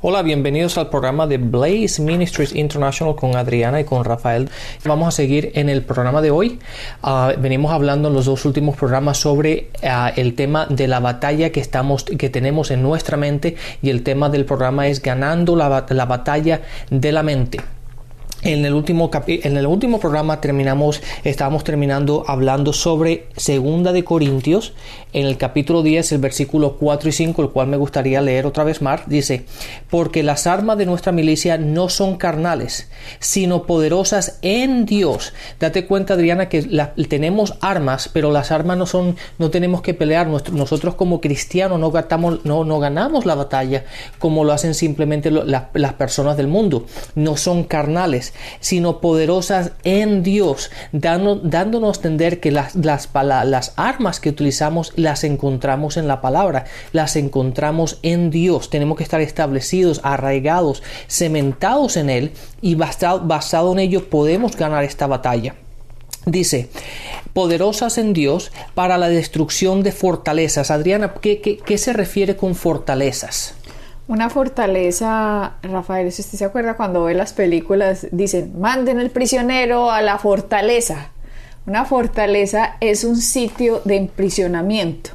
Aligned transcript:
Hola, 0.00 0.22
bienvenidos 0.22 0.78
al 0.78 0.90
programa 0.90 1.26
de 1.26 1.38
Blaze 1.38 2.00
Ministries 2.00 2.54
International 2.54 3.16
con 3.16 3.34
Adriana 3.34 3.80
y 3.80 3.84
con 3.84 4.04
Rafael. 4.04 4.48
Vamos 4.84 5.08
a 5.08 5.10
seguir 5.10 5.50
en 5.56 5.68
el 5.68 5.82
programa 5.82 6.22
de 6.22 6.30
hoy. 6.30 6.60
Uh, 7.02 7.36
venimos 7.40 7.72
hablando 7.72 8.06
en 8.06 8.14
los 8.14 8.26
dos 8.26 8.44
últimos 8.44 8.76
programas 8.76 9.18
sobre 9.18 9.70
uh, 9.82 10.12
el 10.14 10.36
tema 10.36 10.66
de 10.66 10.86
la 10.86 11.00
batalla 11.00 11.50
que 11.50 11.58
estamos, 11.58 12.04
que 12.04 12.30
tenemos 12.30 12.70
en 12.70 12.80
nuestra 12.80 13.16
mente 13.16 13.56
y 13.82 13.90
el 13.90 14.04
tema 14.04 14.28
del 14.28 14.44
programa 14.44 14.86
es 14.86 15.02
ganando 15.02 15.56
la, 15.56 15.84
la 15.88 16.06
batalla 16.06 16.60
de 16.90 17.10
la 17.10 17.24
mente. 17.24 17.58
En 18.42 18.64
el, 18.64 18.72
último 18.72 19.10
en 19.26 19.56
el 19.56 19.66
último 19.66 19.98
programa 19.98 20.40
terminamos, 20.40 21.02
estábamos 21.24 21.64
terminando 21.64 22.24
hablando 22.28 22.72
sobre 22.72 23.26
Segunda 23.36 23.92
de 23.92 24.04
Corintios, 24.04 24.74
en 25.12 25.26
el 25.26 25.36
capítulo 25.36 25.82
10, 25.82 26.12
el 26.12 26.18
versículo 26.18 26.76
4 26.76 27.08
y 27.08 27.12
5, 27.12 27.42
el 27.42 27.50
cual 27.50 27.66
me 27.66 27.76
gustaría 27.76 28.20
leer 28.20 28.46
otra 28.46 28.62
vez 28.62 28.80
más, 28.80 29.08
dice, 29.08 29.44
porque 29.90 30.22
las 30.22 30.46
armas 30.46 30.78
de 30.78 30.86
nuestra 30.86 31.10
milicia 31.10 31.58
no 31.58 31.88
son 31.88 32.16
carnales, 32.16 32.88
sino 33.18 33.64
poderosas 33.64 34.38
en 34.42 34.86
Dios. 34.86 35.32
Date 35.58 35.86
cuenta, 35.86 36.14
Adriana, 36.14 36.48
que 36.48 36.62
tenemos 37.08 37.54
armas, 37.60 38.08
pero 38.12 38.30
las 38.30 38.52
armas 38.52 38.78
no 38.78 38.86
son, 38.86 39.16
no 39.38 39.50
tenemos 39.50 39.82
que 39.82 39.94
pelear. 39.94 40.28
Nosotros 40.28 40.94
como 40.94 41.20
cristianos 41.20 41.80
no, 41.80 41.90
gatamos, 41.90 42.44
no, 42.44 42.64
no 42.64 42.78
ganamos 42.78 43.26
la 43.26 43.34
batalla 43.34 43.84
como 44.20 44.44
lo 44.44 44.52
hacen 44.52 44.74
simplemente 44.74 45.30
las 45.32 45.94
personas 45.94 46.36
del 46.36 46.46
mundo. 46.46 46.86
No 47.16 47.36
son 47.36 47.64
carnales 47.64 48.27
sino 48.60 49.00
poderosas 49.00 49.72
en 49.84 50.22
Dios, 50.22 50.70
dándonos 50.92 51.96
a 51.96 51.98
entender 51.98 52.40
que 52.40 52.50
las, 52.50 52.74
las, 52.74 53.08
las 53.14 53.72
armas 53.76 54.20
que 54.20 54.30
utilizamos 54.30 54.92
las 54.96 55.24
encontramos 55.24 55.96
en 55.96 56.08
la 56.08 56.20
palabra, 56.20 56.64
las 56.92 57.16
encontramos 57.16 57.98
en 58.02 58.30
Dios. 58.30 58.70
Tenemos 58.70 58.96
que 58.96 59.04
estar 59.04 59.20
establecidos, 59.20 60.00
arraigados, 60.02 60.82
cementados 61.06 61.96
en 61.96 62.10
Él 62.10 62.32
y 62.60 62.74
basado, 62.74 63.20
basado 63.20 63.72
en 63.72 63.78
ello 63.80 64.08
podemos 64.08 64.56
ganar 64.56 64.84
esta 64.84 65.06
batalla. 65.06 65.54
Dice, 66.26 66.68
poderosas 67.32 67.96
en 67.96 68.12
Dios 68.12 68.52
para 68.74 68.98
la 68.98 69.08
destrucción 69.08 69.82
de 69.82 69.92
fortalezas. 69.92 70.70
Adriana, 70.70 71.14
¿qué, 71.20 71.40
qué, 71.40 71.56
qué 71.56 71.78
se 71.78 71.92
refiere 71.92 72.36
con 72.36 72.54
fortalezas? 72.54 73.54
Una 74.08 74.30
fortaleza, 74.30 75.56
Rafael, 75.62 76.10
si 76.12 76.22
usted 76.22 76.38
se 76.38 76.44
acuerda 76.46 76.78
cuando 76.78 77.04
ve 77.04 77.12
las 77.12 77.34
películas, 77.34 78.06
dicen, 78.10 78.58
manden 78.58 79.00
el 79.00 79.10
prisionero 79.10 79.90
a 79.90 80.00
la 80.00 80.16
fortaleza. 80.16 81.10
Una 81.66 81.84
fortaleza 81.84 82.76
es 82.80 83.04
un 83.04 83.16
sitio 83.16 83.82
de 83.84 83.96
emprisionamiento. 83.96 85.10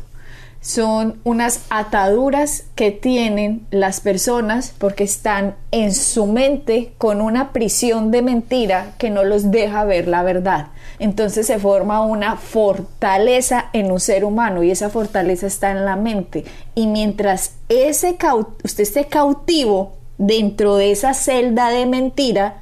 Son 0.64 1.19
unas 1.23 1.66
ataduras 1.69 2.64
que 2.73 2.89
tienen 2.89 3.67
las 3.69 4.02
personas 4.02 4.73
porque 4.80 5.03
están 5.03 5.55
en 5.70 5.94
su 5.94 6.25
mente 6.25 6.94
con 6.97 7.22
una 7.22 7.52
prisión 7.52 8.09
de 8.09 8.23
mentira 8.23 8.95
que 8.97 9.11
no 9.11 9.23
los 9.23 9.52
deja 9.52 9.83
ver 9.83 10.08
la 10.08 10.23
verdad 10.23 10.70
entonces 11.00 11.47
se 11.47 11.59
forma 11.59 12.05
una 12.05 12.38
fortaleza 12.38 13.70
en 13.73 13.92
un 13.92 14.00
ser 14.00 14.23
humano 14.23 14.64
y 14.64 14.72
esa 14.72 14.89
fortaleza 14.89 15.48
está 15.48 15.71
en 15.71 15.86
la 15.86 15.95
mente. 15.95 16.45
Y 16.76 16.88
mientras 16.88 17.55
ese 17.67 18.17
usted 18.64 18.83
esté 18.83 19.05
cautivo 19.08 19.98
dentro 20.17 20.77
de 20.77 20.92
esa 20.92 21.14
celda 21.14 21.70
de 21.70 21.86
mentira, 21.88 22.61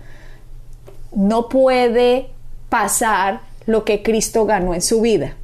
no 1.14 1.50
puede 1.50 2.30
pasar 2.70 3.42
lo 3.66 3.84
que 3.84 4.02
Cristo 4.02 4.46
ganó 4.46 4.74
en 4.74 4.82
su 4.82 5.02
vida. 5.02 5.36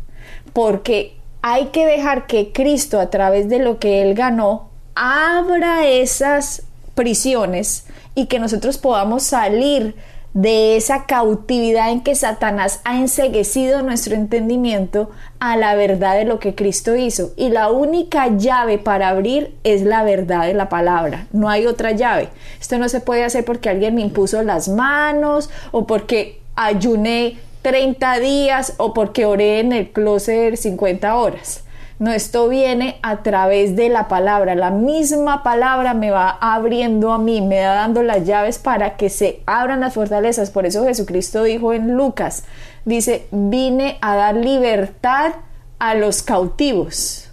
Porque 0.53 1.16
hay 1.41 1.67
que 1.67 1.85
dejar 1.85 2.27
que 2.27 2.51
Cristo, 2.51 2.99
a 2.99 3.09
través 3.09 3.49
de 3.49 3.59
lo 3.59 3.79
que 3.79 4.01
Él 4.01 4.15
ganó, 4.15 4.69
abra 4.95 5.85
esas 5.85 6.63
prisiones 6.95 7.85
y 8.15 8.25
que 8.25 8.39
nosotros 8.39 8.77
podamos 8.77 9.23
salir 9.23 9.95
de 10.33 10.75
esa 10.75 11.05
cautividad 11.05 11.89
en 11.91 12.01
que 12.01 12.13
Satanás 12.13 12.81
ha 12.83 12.99
enseguecido 12.99 13.81
nuestro 13.81 14.13
entendimiento 14.13 15.09
a 15.39 15.57
la 15.57 15.73
verdad 15.73 16.15
de 16.15 16.25
lo 16.25 16.39
que 16.39 16.53
Cristo 16.53 16.95
hizo. 16.95 17.31
Y 17.37 17.49
la 17.49 17.71
única 17.71 18.27
llave 18.27 18.77
para 18.77 19.09
abrir 19.09 19.55
es 19.63 19.81
la 19.81 20.03
verdad 20.03 20.45
de 20.45 20.53
la 20.53 20.69
palabra. 20.69 21.25
No 21.31 21.49
hay 21.49 21.65
otra 21.65 21.91
llave. 21.91 22.29
Esto 22.59 22.77
no 22.77 22.87
se 22.87 22.99
puede 22.99 23.23
hacer 23.23 23.45
porque 23.45 23.69
alguien 23.69 23.95
me 23.95 24.01
impuso 24.01 24.43
las 24.43 24.67
manos 24.69 25.49
o 25.71 25.87
porque 25.87 26.39
ayuné 26.55 27.37
30 27.67 28.19
días 28.19 28.75
o 28.77 28.93
porque 28.93 29.25
oré 29.25 29.59
en 29.59 29.73
el 29.73 29.91
closet 29.91 30.55
50 30.55 31.13
horas. 31.17 31.65
No, 31.99 32.13
esto 32.13 32.47
viene 32.47 32.97
a 33.01 33.23
través 33.23 33.75
de 33.75 33.89
la 33.89 34.07
palabra. 34.07 34.55
La 34.55 34.69
misma 34.69 35.43
palabra 35.43 35.93
me 35.93 36.09
va 36.09 36.37
abriendo 36.39 37.11
a 37.11 37.17
mí, 37.17 37.41
me 37.41 37.59
va 37.59 37.73
dando 37.73 38.03
las 38.03 38.25
llaves 38.25 38.57
para 38.57 38.95
que 38.95 39.09
se 39.09 39.41
abran 39.45 39.81
las 39.81 39.95
fortalezas. 39.95 40.49
Por 40.49 40.65
eso 40.65 40.85
Jesucristo 40.85 41.43
dijo 41.43 41.73
en 41.73 41.97
Lucas, 41.97 42.45
dice, 42.85 43.27
vine 43.31 43.97
a 43.99 44.15
dar 44.15 44.35
libertad 44.35 45.33
a 45.77 45.93
los 45.93 46.23
cautivos. 46.23 47.29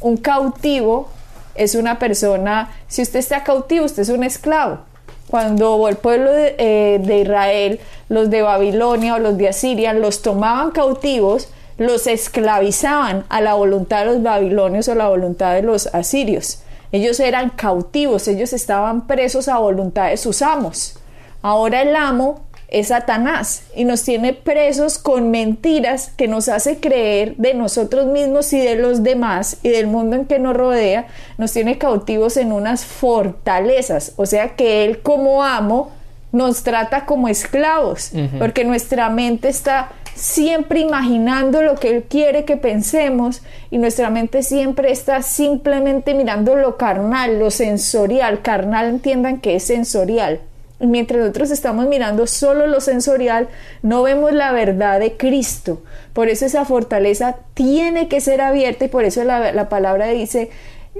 Un 0.00 0.16
cautivo 0.16 1.10
es 1.54 1.76
una 1.76 2.00
persona, 2.00 2.70
si 2.88 3.02
usted 3.02 3.20
está 3.20 3.44
cautivo, 3.44 3.84
usted 3.84 4.02
es 4.02 4.08
un 4.08 4.24
esclavo. 4.24 4.89
Cuando 5.30 5.86
el 5.88 5.96
pueblo 5.96 6.32
de, 6.32 6.56
eh, 6.58 6.98
de 6.98 7.20
Israel, 7.20 7.80
los 8.08 8.30
de 8.30 8.42
Babilonia 8.42 9.14
o 9.14 9.18
los 9.20 9.38
de 9.38 9.48
Asiria, 9.48 9.92
los 9.92 10.22
tomaban 10.22 10.72
cautivos, 10.72 11.48
los 11.78 12.08
esclavizaban 12.08 13.24
a 13.28 13.40
la 13.40 13.54
voluntad 13.54 14.00
de 14.00 14.06
los 14.06 14.22
babilonios 14.22 14.88
o 14.88 14.94
la 14.96 15.08
voluntad 15.08 15.54
de 15.54 15.62
los 15.62 15.86
asirios. 15.94 16.62
Ellos 16.90 17.20
eran 17.20 17.50
cautivos, 17.50 18.26
ellos 18.26 18.52
estaban 18.52 19.06
presos 19.06 19.46
a 19.46 19.58
voluntad 19.58 20.08
de 20.08 20.16
sus 20.16 20.42
amos. 20.42 20.96
Ahora 21.42 21.82
el 21.82 21.94
amo 21.94 22.40
es 22.70 22.88
Satanás 22.88 23.64
y 23.74 23.84
nos 23.84 24.02
tiene 24.04 24.32
presos 24.32 24.98
con 24.98 25.30
mentiras 25.30 26.12
que 26.16 26.28
nos 26.28 26.48
hace 26.48 26.78
creer 26.78 27.36
de 27.36 27.54
nosotros 27.54 28.06
mismos 28.06 28.52
y 28.52 28.60
de 28.60 28.76
los 28.76 29.02
demás 29.02 29.58
y 29.62 29.70
del 29.70 29.88
mundo 29.88 30.16
en 30.16 30.24
que 30.24 30.38
nos 30.38 30.56
rodea, 30.56 31.06
nos 31.36 31.52
tiene 31.52 31.78
cautivos 31.78 32.36
en 32.36 32.52
unas 32.52 32.84
fortalezas, 32.84 34.12
o 34.16 34.26
sea 34.26 34.56
que 34.56 34.84
él 34.84 35.00
como 35.02 35.42
amo 35.42 35.90
nos 36.32 36.62
trata 36.62 37.06
como 37.06 37.28
esclavos, 37.28 38.10
uh 38.12 38.18
-huh. 38.18 38.38
porque 38.38 38.64
nuestra 38.64 39.10
mente 39.10 39.48
está 39.48 39.90
siempre 40.14 40.80
imaginando 40.80 41.62
lo 41.62 41.76
que 41.76 41.88
Él 41.88 42.04
quiere 42.08 42.44
que 42.44 42.56
pensemos 42.56 43.42
y 43.70 43.78
nuestra 43.78 44.10
mente 44.10 44.42
siempre 44.42 44.92
está 44.92 45.22
simplemente 45.22 46.14
mirando 46.14 46.56
lo 46.56 46.76
carnal, 46.76 47.38
lo 47.38 47.50
sensorial. 47.50 48.42
Carnal 48.42 48.88
entiendan 48.88 49.40
que 49.40 49.56
es 49.56 49.64
sensorial. 49.64 50.40
Mientras 50.80 51.20
nosotros 51.20 51.50
estamos 51.50 51.86
mirando 51.86 52.26
solo 52.26 52.66
lo 52.66 52.80
sensorial, 52.80 53.48
no 53.82 54.02
vemos 54.02 54.32
la 54.32 54.52
verdad 54.52 54.98
de 54.98 55.16
Cristo. 55.16 55.82
Por 56.12 56.28
eso 56.28 56.46
esa 56.46 56.64
fortaleza 56.64 57.36
tiene 57.54 58.08
que 58.08 58.20
ser 58.20 58.40
abierta 58.40 58.86
y 58.86 58.88
por 58.88 59.04
eso 59.04 59.22
la, 59.24 59.52
la 59.52 59.68
palabra 59.68 60.08
dice, 60.08 60.50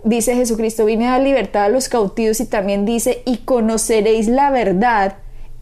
dice 0.05 0.35
Jesucristo, 0.35 0.85
vine 0.85 1.09
a 1.09 1.13
dar 1.13 1.23
libertad 1.23 1.65
a 1.65 1.69
los 1.71 1.89
cautivos 1.89 2.41
y 2.41 2.47
también 2.47 2.85
dice, 2.85 3.23
y 3.25 3.39
conoceréis 3.39 4.29
la 4.29 4.51
verdad 4.51 5.15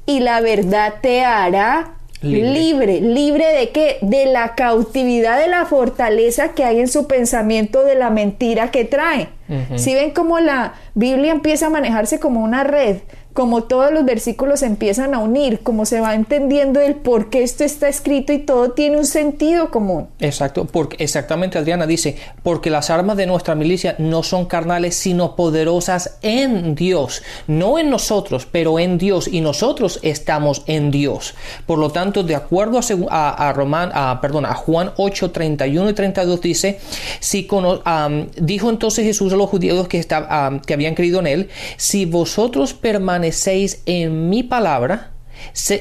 y 0.04 0.20
la 0.20 0.40
verdad 0.40 0.94
te 1.00 1.24
hará 1.24 1.94
Libre. 2.20 2.50
libre. 2.50 3.00
libre, 3.00 3.46
de 3.52 3.70
qué? 3.70 3.98
De 4.00 4.26
la 4.26 4.56
cautividad 4.56 5.38
de 5.38 5.46
la 5.46 5.66
fortaleza 5.66 6.48
que 6.52 6.64
hay 6.64 6.80
en 6.80 6.88
su 6.88 7.06
pensamiento 7.06 7.84
de 7.84 7.94
la 7.94 8.10
mentira 8.10 8.72
que 8.72 8.84
trae. 8.84 9.28
Uh 9.48 9.54
-huh. 9.54 9.78
Si 9.78 9.94
ven 9.94 10.10
cómo 10.10 10.38
la 10.40 10.74
Biblia 10.94 11.32
empieza 11.32 11.66
a 11.66 11.70
manejarse 11.70 12.20
como 12.20 12.42
una 12.42 12.64
red, 12.64 12.98
como 13.38 13.62
todos 13.62 13.92
los 13.92 14.04
versículos 14.04 14.58
se 14.58 14.66
empiezan 14.66 15.14
a 15.14 15.20
unir, 15.20 15.60
como 15.60 15.86
se 15.86 16.00
va 16.00 16.16
entendiendo 16.16 16.80
el 16.80 16.96
por 16.96 17.30
qué 17.30 17.44
esto 17.44 17.62
está 17.62 17.86
escrito 17.86 18.32
y 18.32 18.40
todo 18.40 18.72
tiene 18.72 18.96
un 18.96 19.06
sentido 19.06 19.70
común. 19.70 20.08
Exacto, 20.18 20.64
porque 20.64 20.96
exactamente 21.04 21.56
Adriana 21.56 21.86
dice, 21.86 22.16
porque 22.42 22.68
las 22.68 22.90
armas 22.90 23.16
de 23.16 23.26
nuestra 23.26 23.54
milicia 23.54 23.94
no 23.98 24.24
son 24.24 24.46
carnales, 24.46 24.96
sino 24.96 25.36
poderosas 25.36 26.18
en 26.22 26.74
Dios, 26.74 27.22
no 27.46 27.78
en 27.78 27.90
nosotros, 27.90 28.44
pero 28.50 28.80
en 28.80 28.98
Dios, 28.98 29.28
y 29.28 29.40
nosotros 29.40 30.00
estamos 30.02 30.64
en 30.66 30.90
Dios. 30.90 31.36
Por 31.64 31.78
lo 31.78 31.90
tanto, 31.90 32.24
de 32.24 32.34
acuerdo 32.34 32.80
a, 32.80 32.82
a, 33.08 33.50
a 33.50 33.52
Román, 33.52 33.92
a, 33.94 34.20
perdón, 34.20 34.46
a 34.46 34.54
Juan 34.54 34.90
8, 34.96 35.30
31 35.30 35.90
y 35.90 35.92
32 35.92 36.40
dice, 36.40 36.80
si 37.20 37.46
cono, 37.46 37.82
um, 37.86 38.26
dijo 38.36 38.68
entonces 38.68 39.04
Jesús 39.04 39.32
los 39.38 39.48
judíos 39.48 39.88
que, 39.88 39.98
está, 39.98 40.48
um, 40.50 40.60
que 40.60 40.74
habían 40.74 40.94
creído 40.94 41.20
en 41.20 41.26
él, 41.26 41.48
si 41.76 42.04
vosotros 42.04 42.74
permanecéis 42.74 43.82
en 43.86 44.28
mi 44.28 44.42
palabra, 44.42 45.12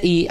y 0.04 0.27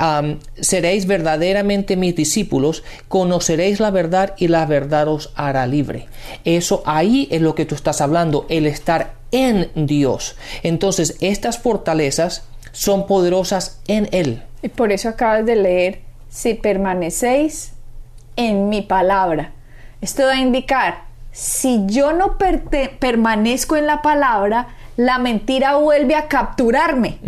seréis 0.61 1.06
verdaderamente 1.06 1.96
mis 1.96 2.14
discípulos, 2.14 2.84
conoceréis 3.08 3.81
la 3.81 3.90
verdad 3.90 4.34
y 4.38 4.49
la 4.49 4.67
verdad 4.67 5.08
os 5.08 5.32
hará 5.34 5.67
libre. 5.67 6.06
Eso 6.44 6.82
ahí 6.87 7.28
es 7.31 7.43
lo 7.43 7.55
que 7.55 7.67
tú 7.67 7.75
estás 7.75 8.00
hablando, 8.00 8.46
el 8.49 8.67
estar 8.67 9.14
en 9.32 9.70
Dios. 9.75 10.37
Entonces, 10.62 11.17
estas 11.20 11.58
fortalezas 11.58 12.49
son 12.72 13.06
poderosas 13.06 13.81
en 13.88 14.08
Él. 14.12 14.43
Y 14.62 14.69
por 14.69 14.93
eso 14.93 15.08
acabas 15.08 15.44
de 15.44 15.56
leer, 15.56 16.00
si 16.29 16.55
permanecéis 16.55 17.72
en 18.37 18.69
mi 18.69 18.82
palabra. 18.82 19.52
Esto 20.00 20.26
da 20.26 20.34
a 20.34 20.40
indicar, 20.40 21.06
si 21.37 21.85
yo 21.85 22.15
no 22.15 22.38
permanezco 22.38 23.77
en 23.77 23.87
la 23.87 24.00
palabra, 24.00 24.69
la 24.97 25.19
mentira 25.19 25.77
vuelve 25.77 26.15
a 26.15 26.29
capturarme. 26.29 27.19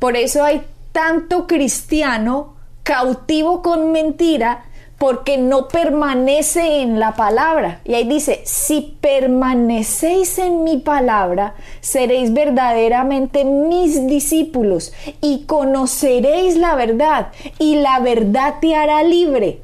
Por 0.00 0.16
eso 0.16 0.42
hay 0.42 0.62
tanto 0.90 1.46
cristiano 1.46 2.54
cautivo 2.82 3.62
con 3.62 3.92
mentira 3.92 4.64
porque 4.98 5.38
no 5.38 5.68
permanece 5.68 6.82
en 6.82 6.98
la 6.98 7.14
palabra. 7.14 7.80
Y 7.84 7.94
ahí 7.94 8.08
dice, 8.08 8.40
si 8.44 8.96
permanecéis 9.00 10.40
en 10.40 10.64
mi 10.64 10.78
palabra, 10.78 11.54
seréis 11.80 12.32
verdaderamente 12.32 13.44
mis 13.44 14.04
discípulos 14.08 14.92
y 15.20 15.44
conoceréis 15.44 16.56
la 16.56 16.74
verdad 16.74 17.28
y 17.60 17.76
la 17.76 18.00
verdad 18.00 18.56
te 18.60 18.74
hará 18.74 19.04
libre. 19.04 19.60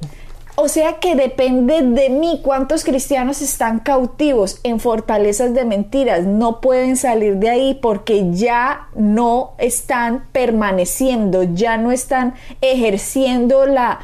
O 0.57 0.69
sea 0.69 1.01
que 1.01 1.17
depende 1.17 1.83
de 1.83 2.11
mí 2.11 2.41
cuántos 2.43 2.85
cristianos 2.85 3.43
están 3.43 3.81
cautivos 3.81 4.61
en 4.63 4.79
fortalezas 4.79 5.53
de 5.53 5.65
mentiras. 5.65 6.25
No 6.25 6.61
pueden 6.61 6.97
salir 6.97 7.37
de 7.37 7.51
ahí 7.51 7.75
porque 7.75 8.31
ya 8.33 8.89
no 8.95 9.55
están 9.59 10.27
permaneciendo, 10.31 11.43
ya 11.43 11.77
no 11.77 11.91
están 11.91 12.35
ejerciendo 12.61 13.67
la 13.67 14.01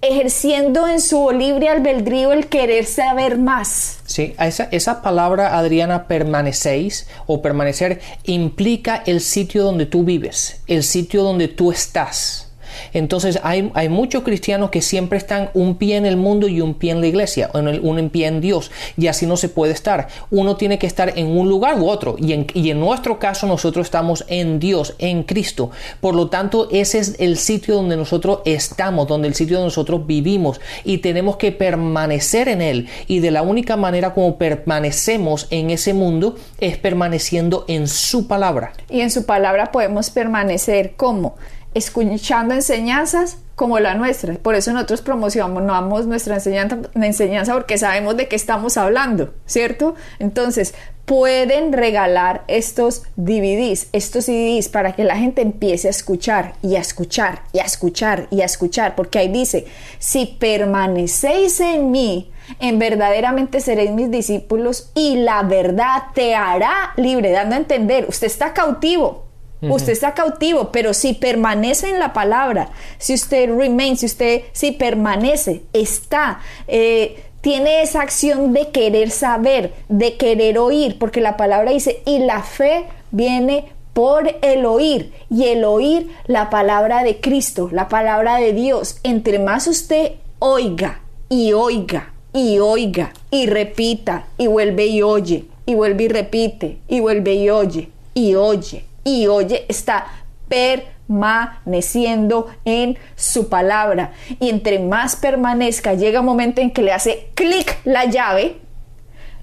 ejerciendo 0.00 0.86
en 0.86 1.00
su 1.00 1.30
libre 1.32 1.68
albedrío 1.68 2.32
el 2.32 2.46
querer 2.46 2.84
saber 2.84 3.36
más. 3.38 3.98
Sí, 4.04 4.34
esa, 4.38 4.68
esa 4.70 5.02
palabra, 5.02 5.58
Adriana, 5.58 6.06
permanecéis 6.06 7.08
o 7.26 7.42
permanecer 7.42 8.00
implica 8.24 9.02
el 9.06 9.20
sitio 9.20 9.64
donde 9.64 9.86
tú 9.86 10.04
vives, 10.04 10.60
el 10.68 10.84
sitio 10.84 11.24
donde 11.24 11.48
tú 11.48 11.72
estás. 11.72 12.47
Entonces 12.92 13.38
hay, 13.42 13.70
muchos 13.88 14.22
cristianos 14.22 14.70
que 14.70 14.82
siempre 14.82 15.18
están 15.18 15.50
un 15.54 15.76
pie 15.76 15.96
en 15.96 16.06
el 16.06 16.16
mundo 16.16 16.48
y 16.48 16.60
un 16.60 16.74
pie 16.74 16.92
en 16.92 17.00
la 17.00 17.06
iglesia, 17.06 17.50
un 17.54 18.10
pie 18.10 18.26
en 18.26 18.40
Dios, 18.40 18.70
y 18.96 19.06
así 19.06 19.26
no 19.26 19.36
se 19.36 19.48
puede 19.48 19.72
estar. 19.72 20.08
Uno 20.30 20.56
tiene 20.56 20.78
que 20.78 20.86
estar 20.86 21.12
en 21.16 21.28
un 21.28 21.48
lugar 21.48 21.78
u 21.80 21.88
otro, 21.88 22.16
y 22.18 22.32
en, 22.32 22.46
y 22.54 22.70
en 22.70 22.80
nuestro 22.80 23.18
caso 23.18 23.46
nosotros 23.46 23.86
estamos 23.86 24.24
en 24.28 24.58
Dios, 24.58 24.94
en 24.98 25.22
Cristo. 25.22 25.70
Por 26.00 26.14
lo 26.14 26.28
tanto, 26.28 26.68
ese 26.70 26.98
es 26.98 27.16
el 27.18 27.36
sitio 27.36 27.76
donde 27.76 27.96
nosotros 27.96 28.40
estamos, 28.44 29.08
donde 29.08 29.28
el 29.28 29.34
sitio 29.34 29.56
donde 29.56 29.68
nosotros 29.68 30.06
vivimos, 30.06 30.60
y 30.84 30.98
tenemos 30.98 31.36
que 31.36 31.52
permanecer 31.52 32.48
en 32.48 32.62
Él. 32.62 32.88
Y 33.06 33.20
de 33.20 33.30
la 33.30 33.42
única 33.42 33.76
manera 33.76 34.14
como 34.14 34.36
permanecemos 34.36 35.46
en 35.50 35.70
ese 35.70 35.94
mundo 35.94 36.36
es 36.60 36.76
permaneciendo 36.76 37.64
en 37.68 37.88
su 37.88 38.26
palabra. 38.26 38.72
Y 38.88 39.00
en 39.00 39.10
su 39.10 39.26
palabra 39.26 39.70
podemos 39.72 40.10
permanecer 40.10 40.94
como 40.96 41.36
escuchando 41.74 42.54
enseñanzas 42.54 43.38
como 43.54 43.80
la 43.80 43.94
nuestra. 43.94 44.34
Por 44.34 44.54
eso 44.54 44.72
nosotros 44.72 45.02
promocionamos 45.02 46.06
nuestra 46.06 46.36
enseñanza, 46.36 46.78
enseñanza 46.94 47.54
porque 47.54 47.76
sabemos 47.76 48.16
de 48.16 48.28
qué 48.28 48.36
estamos 48.36 48.76
hablando, 48.76 49.34
¿cierto? 49.46 49.96
Entonces, 50.20 50.74
pueden 51.08 51.72
regalar 51.72 52.44
estos 52.48 53.02
DVDs, 53.16 53.88
estos 53.92 54.26
CDs 54.26 54.68
para 54.68 54.92
que 54.92 55.04
la 55.04 55.16
gente 55.16 55.40
empiece 55.40 55.88
a 55.88 55.90
escuchar 55.90 56.54
y 56.62 56.76
a 56.76 56.80
escuchar 56.80 57.42
y 57.52 57.60
a 57.60 57.64
escuchar 57.64 58.28
y 58.30 58.42
a 58.42 58.44
escuchar, 58.44 58.94
porque 58.94 59.18
ahí 59.18 59.28
dice, 59.28 59.66
si 59.98 60.26
permanecéis 60.26 61.60
en 61.60 61.90
mí, 61.90 62.30
en 62.60 62.78
verdaderamente 62.78 63.60
seréis 63.60 63.90
mis 63.90 64.10
discípulos 64.10 64.90
y 64.94 65.16
la 65.16 65.42
verdad 65.42 66.04
te 66.14 66.34
hará 66.34 66.92
libre, 66.96 67.30
dando 67.30 67.54
a 67.54 67.58
entender, 67.58 68.06
usted 68.08 68.26
está 68.26 68.52
cautivo, 68.52 69.27
Usted 69.60 69.92
está 69.92 70.14
cautivo, 70.14 70.70
pero 70.70 70.94
si 70.94 71.14
permanece 71.14 71.90
en 71.90 71.98
la 71.98 72.12
palabra, 72.12 72.70
si 72.98 73.14
usted 73.14 73.50
remain, 73.56 73.96
si 73.96 74.06
usted 74.06 74.42
si 74.52 74.72
permanece, 74.72 75.62
está, 75.72 76.40
eh, 76.68 77.24
tiene 77.40 77.82
esa 77.82 78.02
acción 78.02 78.52
de 78.52 78.68
querer 78.68 79.10
saber, 79.10 79.72
de 79.88 80.16
querer 80.16 80.58
oír, 80.58 80.98
porque 80.98 81.20
la 81.20 81.36
palabra 81.36 81.72
dice, 81.72 82.02
y 82.04 82.20
la 82.20 82.42
fe 82.42 82.84
viene 83.10 83.64
por 83.92 84.36
el 84.42 84.64
oír, 84.64 85.12
y 85.28 85.46
el 85.46 85.64
oír 85.64 86.08
la 86.26 86.50
palabra 86.50 87.02
de 87.02 87.20
Cristo, 87.20 87.68
la 87.72 87.88
palabra 87.88 88.36
de 88.36 88.52
Dios. 88.52 88.98
Entre 89.02 89.38
más 89.38 89.66
usted 89.66 90.12
oiga 90.38 91.00
y 91.28 91.52
oiga 91.52 92.12
y 92.32 92.58
oiga 92.58 93.12
y 93.30 93.46
repita 93.46 94.26
y 94.36 94.46
vuelve 94.46 94.86
y 94.86 95.02
oye 95.02 95.46
y 95.66 95.74
vuelve 95.74 96.04
y 96.04 96.08
repite 96.08 96.78
y 96.88 97.00
vuelve 97.00 97.34
y 97.34 97.50
oye 97.50 97.88
y 98.14 98.34
oye 98.34 98.84
y 99.08 99.26
oye, 99.26 99.64
está 99.68 100.06
permaneciendo 100.48 102.48
en 102.64 102.98
su 103.16 103.48
palabra. 103.48 104.12
Y 104.40 104.50
entre 104.50 104.78
más 104.78 105.16
permanezca, 105.16 105.94
llega 105.94 106.20
un 106.20 106.26
momento 106.26 106.60
en 106.60 106.70
que 106.70 106.82
le 106.82 106.92
hace 106.92 107.30
clic 107.34 107.78
la 107.84 108.04
llave, 108.04 108.56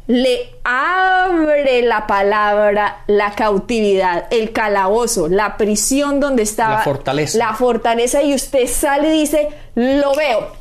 le 0.08 0.52
abre 0.64 1.82
la 1.82 2.06
palabra 2.06 3.04
la 3.08 3.32
cautividad, 3.32 4.28
el 4.30 4.52
calabozo, 4.52 5.28
la 5.28 5.58
prisión 5.58 6.20
donde 6.20 6.44
estaba. 6.44 6.76
La 6.76 6.84
fortaleza. 6.84 7.38
La 7.38 7.54
fortaleza 7.54 8.22
y 8.22 8.36
usted 8.36 8.68
sale 8.68 9.16
y 9.16 9.20
dice, 9.22 9.50
lo 9.74 10.14
veo, 10.16 10.52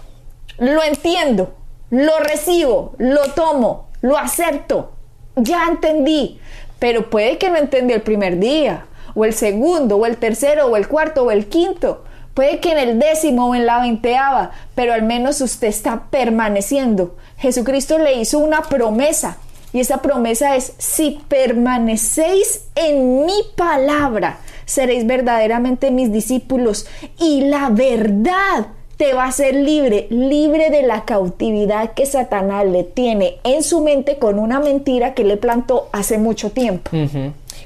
lo 0.59 0.83
entiendo, 0.83 1.55
lo 1.91 2.19
recibo, 2.21 2.95
lo 2.99 3.33
tomo, 3.33 3.89
lo 4.01 4.17
acepto, 4.17 4.93
ya 5.37 5.67
entendí. 5.69 6.41
Pero 6.79 7.11
puede 7.11 7.39
que 7.39 7.51
no 7.51 7.57
entendió 7.57 7.97
el 7.97 8.03
primer 8.03 8.39
día, 8.39 8.87
o 9.15 9.25
el 9.25 9.35
segundo, 9.35 9.97
o 9.97 10.07
el 10.07 10.17
tercero, 10.17 10.67
o 10.67 10.77
el 10.77 10.89
cuarto, 10.89 11.25
o 11.25 11.31
el 11.31 11.47
quinto. 11.47 12.05
Puede 12.35 12.59
que 12.59 12.73
en 12.73 12.79
el 12.79 12.99
décimo 12.99 13.49
o 13.49 13.55
en 13.55 13.65
la 13.65 13.81
veinteava, 13.81 14.51
pero 14.75 14.93
al 14.93 15.03
menos 15.03 15.41
usted 15.41 15.69
está 15.69 16.05
permaneciendo. 16.11 17.17
Jesucristo 17.39 17.99
le 17.99 18.15
hizo 18.15 18.39
una 18.39 18.63
promesa 18.63 19.39
y 19.73 19.81
esa 19.81 19.99
promesa 19.99 20.57
es, 20.57 20.73
si 20.79 21.21
permanecéis 21.29 22.67
en 22.75 23.25
mi 23.25 23.41
palabra, 23.57 24.39
seréis 24.67 25.07
verdaderamente 25.07 25.91
mis 25.91 26.13
discípulos 26.13 26.87
y 27.19 27.43
la 27.43 27.71
verdad 27.71 28.69
te 28.97 29.13
va 29.13 29.25
a 29.25 29.33
ser 29.33 29.57
libre, 29.57 30.07
libre 30.11 30.71
de 30.71 30.83
la 30.83 31.05
cautividad 31.05 31.93
que 31.95 32.07
Satanás 32.07 32.65
le 32.67 32.85
tiene 32.85 33.39
en 33.43 33.65
su 33.65 33.81
mente 33.81 34.19
con 34.19 34.39
una 34.39 34.61
mentira 34.61 35.15
que 35.15 35.25
le 35.25 35.37
plantó 35.37 35.89
hace 35.93 36.19
mucho 36.19 36.51
tiempo. 36.53 36.91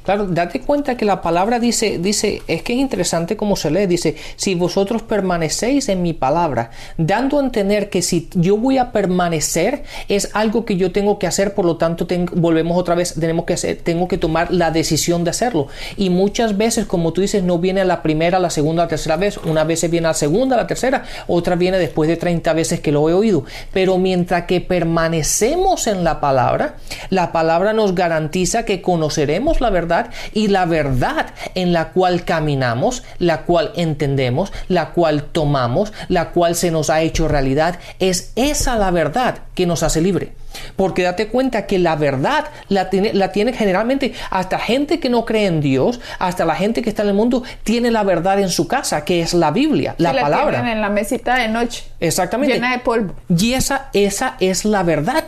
Claro, 0.08 0.26
date 0.26 0.62
cuenta 0.62 0.96
que 0.96 1.04
la 1.04 1.20
palabra 1.20 1.60
dice, 1.60 1.98
dice, 1.98 2.40
es 2.48 2.62
que 2.62 2.72
es 2.72 2.78
interesante 2.78 3.36
como 3.36 3.56
se 3.56 3.70
lee, 3.70 3.84
dice, 3.84 4.16
si 4.36 4.54
vosotros 4.54 5.02
permanecéis 5.02 5.90
en 5.90 6.00
mi 6.00 6.14
palabra, 6.14 6.70
dando 6.96 7.38
a 7.38 7.42
entender 7.42 7.90
que 7.90 8.00
si 8.00 8.26
yo 8.32 8.56
voy 8.56 8.78
a 8.78 8.90
permanecer 8.90 9.82
es 10.08 10.30
algo 10.32 10.64
que 10.64 10.76
yo 10.76 10.92
tengo 10.92 11.18
que 11.18 11.26
hacer, 11.26 11.52
por 11.52 11.66
lo 11.66 11.76
tanto 11.76 12.06
volvemos 12.32 12.78
otra 12.78 12.94
vez, 12.94 13.16
tenemos 13.20 13.44
que 13.44 13.52
hacer, 13.52 13.82
tengo 13.84 14.08
que 14.08 14.16
tomar 14.16 14.50
la 14.50 14.70
decisión 14.70 15.24
de 15.24 15.30
hacerlo. 15.30 15.66
Y 15.98 16.08
muchas 16.08 16.56
veces, 16.56 16.86
como 16.86 17.12
tú 17.12 17.20
dices, 17.20 17.42
no 17.42 17.58
viene 17.58 17.84
la 17.84 18.00
primera, 18.00 18.38
la 18.38 18.48
segunda, 18.48 18.84
la 18.84 18.88
tercera 18.88 19.18
vez, 19.18 19.36
una 19.36 19.64
vez 19.64 19.90
viene 19.90 20.06
la 20.06 20.14
segunda, 20.14 20.56
la 20.56 20.66
tercera, 20.66 21.04
otra 21.26 21.54
viene 21.54 21.76
después 21.76 22.08
de 22.08 22.16
30 22.16 22.50
veces 22.54 22.80
que 22.80 22.92
lo 22.92 23.10
he 23.10 23.12
oído. 23.12 23.44
Pero 23.74 23.98
mientras 23.98 24.46
que 24.46 24.62
permanecemos 24.62 25.86
en 25.86 26.02
la 26.02 26.18
palabra, 26.18 26.76
la 27.10 27.30
palabra 27.30 27.74
nos 27.74 27.94
garantiza 27.94 28.64
que 28.64 28.80
conoceremos 28.80 29.60
la 29.60 29.68
verdad 29.68 29.97
y 30.32 30.48
la 30.48 30.64
verdad 30.64 31.26
en 31.54 31.72
la 31.72 31.90
cual 31.90 32.24
caminamos, 32.24 33.02
la 33.18 33.42
cual 33.42 33.72
entendemos, 33.76 34.52
la 34.68 34.90
cual 34.90 35.24
tomamos, 35.24 35.92
la 36.08 36.30
cual 36.30 36.54
se 36.54 36.70
nos 36.70 36.90
ha 36.90 37.00
hecho 37.02 37.28
realidad, 37.28 37.78
es 37.98 38.32
esa 38.36 38.76
la 38.76 38.90
verdad 38.90 39.38
que 39.54 39.66
nos 39.66 39.82
hace 39.82 40.00
libre. 40.00 40.32
Porque 40.76 41.02
date 41.02 41.28
cuenta 41.28 41.66
que 41.66 41.78
la 41.78 41.96
verdad 41.96 42.46
la 42.68 42.90
tiene, 42.90 43.12
la 43.12 43.32
tiene 43.32 43.52
generalmente 43.52 44.12
hasta 44.30 44.58
gente 44.58 44.98
que 44.98 45.10
no 45.10 45.24
cree 45.24 45.46
en 45.46 45.60
Dios, 45.60 46.00
hasta 46.18 46.44
la 46.44 46.54
gente 46.54 46.82
que 46.82 46.90
está 46.90 47.02
en 47.02 47.08
el 47.08 47.14
mundo, 47.14 47.42
tiene 47.64 47.90
la 47.90 48.02
verdad 48.02 48.40
en 48.40 48.48
su 48.48 48.66
casa, 48.66 49.04
que 49.04 49.20
es 49.20 49.34
la 49.34 49.50
Biblia, 49.50 49.94
la, 49.98 50.12
la 50.12 50.22
palabra. 50.22 50.72
en 50.72 50.80
la 50.80 50.88
mesita 50.88 51.36
de 51.36 51.48
noche. 51.48 51.84
Exactamente. 52.00 52.54
Llena 52.54 52.72
de 52.72 52.78
polvo. 52.78 53.14
Y 53.28 53.52
esa, 53.54 53.88
esa 53.92 54.36
es 54.40 54.64
la 54.64 54.82
verdad. 54.82 55.24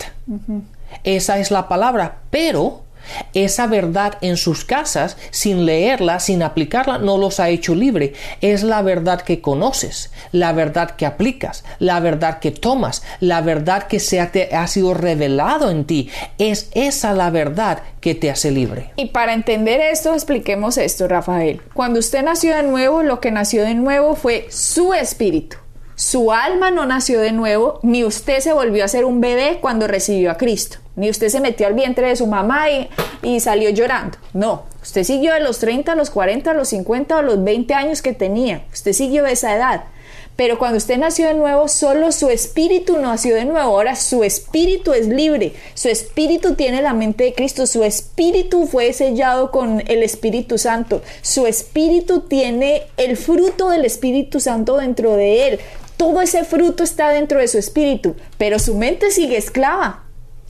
Esa 1.05 1.39
es 1.39 1.51
la 1.51 1.69
palabra. 1.69 2.17
Pero 2.31 2.85
Esa 3.35 3.67
verdad 3.67 4.19
en 4.21 4.37
sus 4.37 4.65
casas, 4.65 5.17
sin 5.31 5.67
leerla, 5.67 6.21
sin 6.21 6.43
aplicarla, 6.43 6.99
no 6.99 7.19
los 7.19 7.41
ha 7.41 7.49
hecho 7.49 7.75
libre. 7.75 8.15
Es 8.41 8.63
la 8.63 8.83
verdad 8.83 9.21
que 9.23 9.41
conoces, 9.41 10.11
la 10.33 10.53
verdad 10.53 10.93
que 10.93 11.07
aplicas, 11.07 11.65
la 11.79 12.01
verdad 12.01 12.39
que 12.39 12.51
tomas, 12.51 13.03
la 13.21 13.41
verdad 13.41 13.85
que 13.85 14.01
se 14.01 14.21
ha, 14.21 14.31
ha 14.53 14.67
sido 14.67 14.95
revelado 14.95 15.71
en 15.71 15.85
ti. 15.85 16.11
Es 16.39 16.71
esa 16.75 17.13
la 17.13 17.31
verdad 17.31 17.83
que 18.01 18.15
te 18.15 18.31
hace 18.31 18.51
libre. 18.51 18.91
Y 18.97 19.07
para 19.07 19.35
entender 19.35 19.81
esto, 19.81 20.15
expliquemos 20.15 20.79
esto, 20.79 21.09
Rafael. 21.09 21.61
Cuando 21.75 22.01
usted 22.01 22.23
nació 22.23 22.57
de 22.57 22.63
nuevo, 22.63 23.03
lo 23.03 23.21
que 23.21 23.31
nació 23.31 23.63
de 23.63 23.75
nuevo 23.75 24.15
fue 24.15 24.47
su 24.51 24.95
espíritu. 24.95 25.57
Su 26.01 26.33
alma 26.33 26.71
no 26.71 26.87
nació 26.87 27.21
de 27.21 27.31
nuevo, 27.31 27.79
ni 27.83 28.05
usted 28.05 28.41
se 28.41 28.55
volvió 28.55 28.87
a 28.87 28.89
ser 28.89 29.05
un 29.05 29.21
bebé 29.21 29.59
cuando 29.61 29.87
recibió 29.87 30.31
a 30.31 30.39
Cristo, 30.39 30.79
ni 30.97 31.11
usted 31.11 31.29
se 31.29 31.41
metió 31.41 31.67
al 31.67 31.75
vientre 31.75 32.09
de 32.09 32.17
su 32.17 32.27
mamá 32.27 32.69
y, 33.23 33.39
salió 33.41 33.69
llorando. 33.69 34.17
No, 34.33 34.63
usted 34.81 35.05
siguió 35.05 35.35
de 35.35 35.41
los 35.41 35.59
30 35.59 35.93
a 35.93 35.97
los 35.97 36.09
40, 36.09 36.53
a 36.53 36.55
los 36.55 36.69
50 36.69 37.19
a 37.19 37.21
los 37.21 37.45
20 37.45 37.75
años 37.75 38.01
que 38.01 38.15
tenía. 38.15 38.65
Usted 38.73 38.95
siguió 38.95 39.27
esa 39.27 39.55
edad. 39.55 39.85
Pero 40.37 40.59
cuando 40.59 40.79
usted 40.79 40.97
nació 40.97 41.27
de 41.29 41.35
nuevo, 41.35 41.69
solo 41.69 42.13
su 42.13 42.31
espíritu 42.31 42.97
nació 42.97 43.35
de 43.35 43.45
nuevo. 43.45 43.59
Ahora 43.61 43.95
su 43.95 44.25
espíritu 44.25 44.95
es 44.95 45.07
libre. 45.07 45.53
Su 45.75 45.91
espíritu 45.91 46.55
tiene 46.55 46.81
la 46.81 46.95
mente 46.95 47.25
de 47.25 47.35
Cristo. 47.35 47.67
Su 47.67 47.85
espíritu 47.85 48.67
fue 48.67 48.95
sellado 48.95 49.51
con 49.51 49.83
el 49.87 50.03
Espíritu 50.03 50.57
Santo. 50.57 51.03
Su 51.21 51.47
espíritu 51.47 52.23
tiene 52.23 52.85
el 52.97 53.19
fruto 53.19 53.69
del 53.69 53.85
Espíritu 53.85 54.41
Santo 54.41 54.79
dentro 54.79 55.15
de 55.15 55.49
él. 55.49 55.61
Todo 56.01 56.23
ese 56.23 56.45
fruto 56.45 56.83
está 56.83 57.11
dentro 57.11 57.41
de 57.41 57.47
su 57.47 57.59
espíritu, 57.59 58.17
pero 58.39 58.59
su 58.59 58.75
mente 58.75 59.11
sigue 59.11 59.37
esclava. 59.37 60.05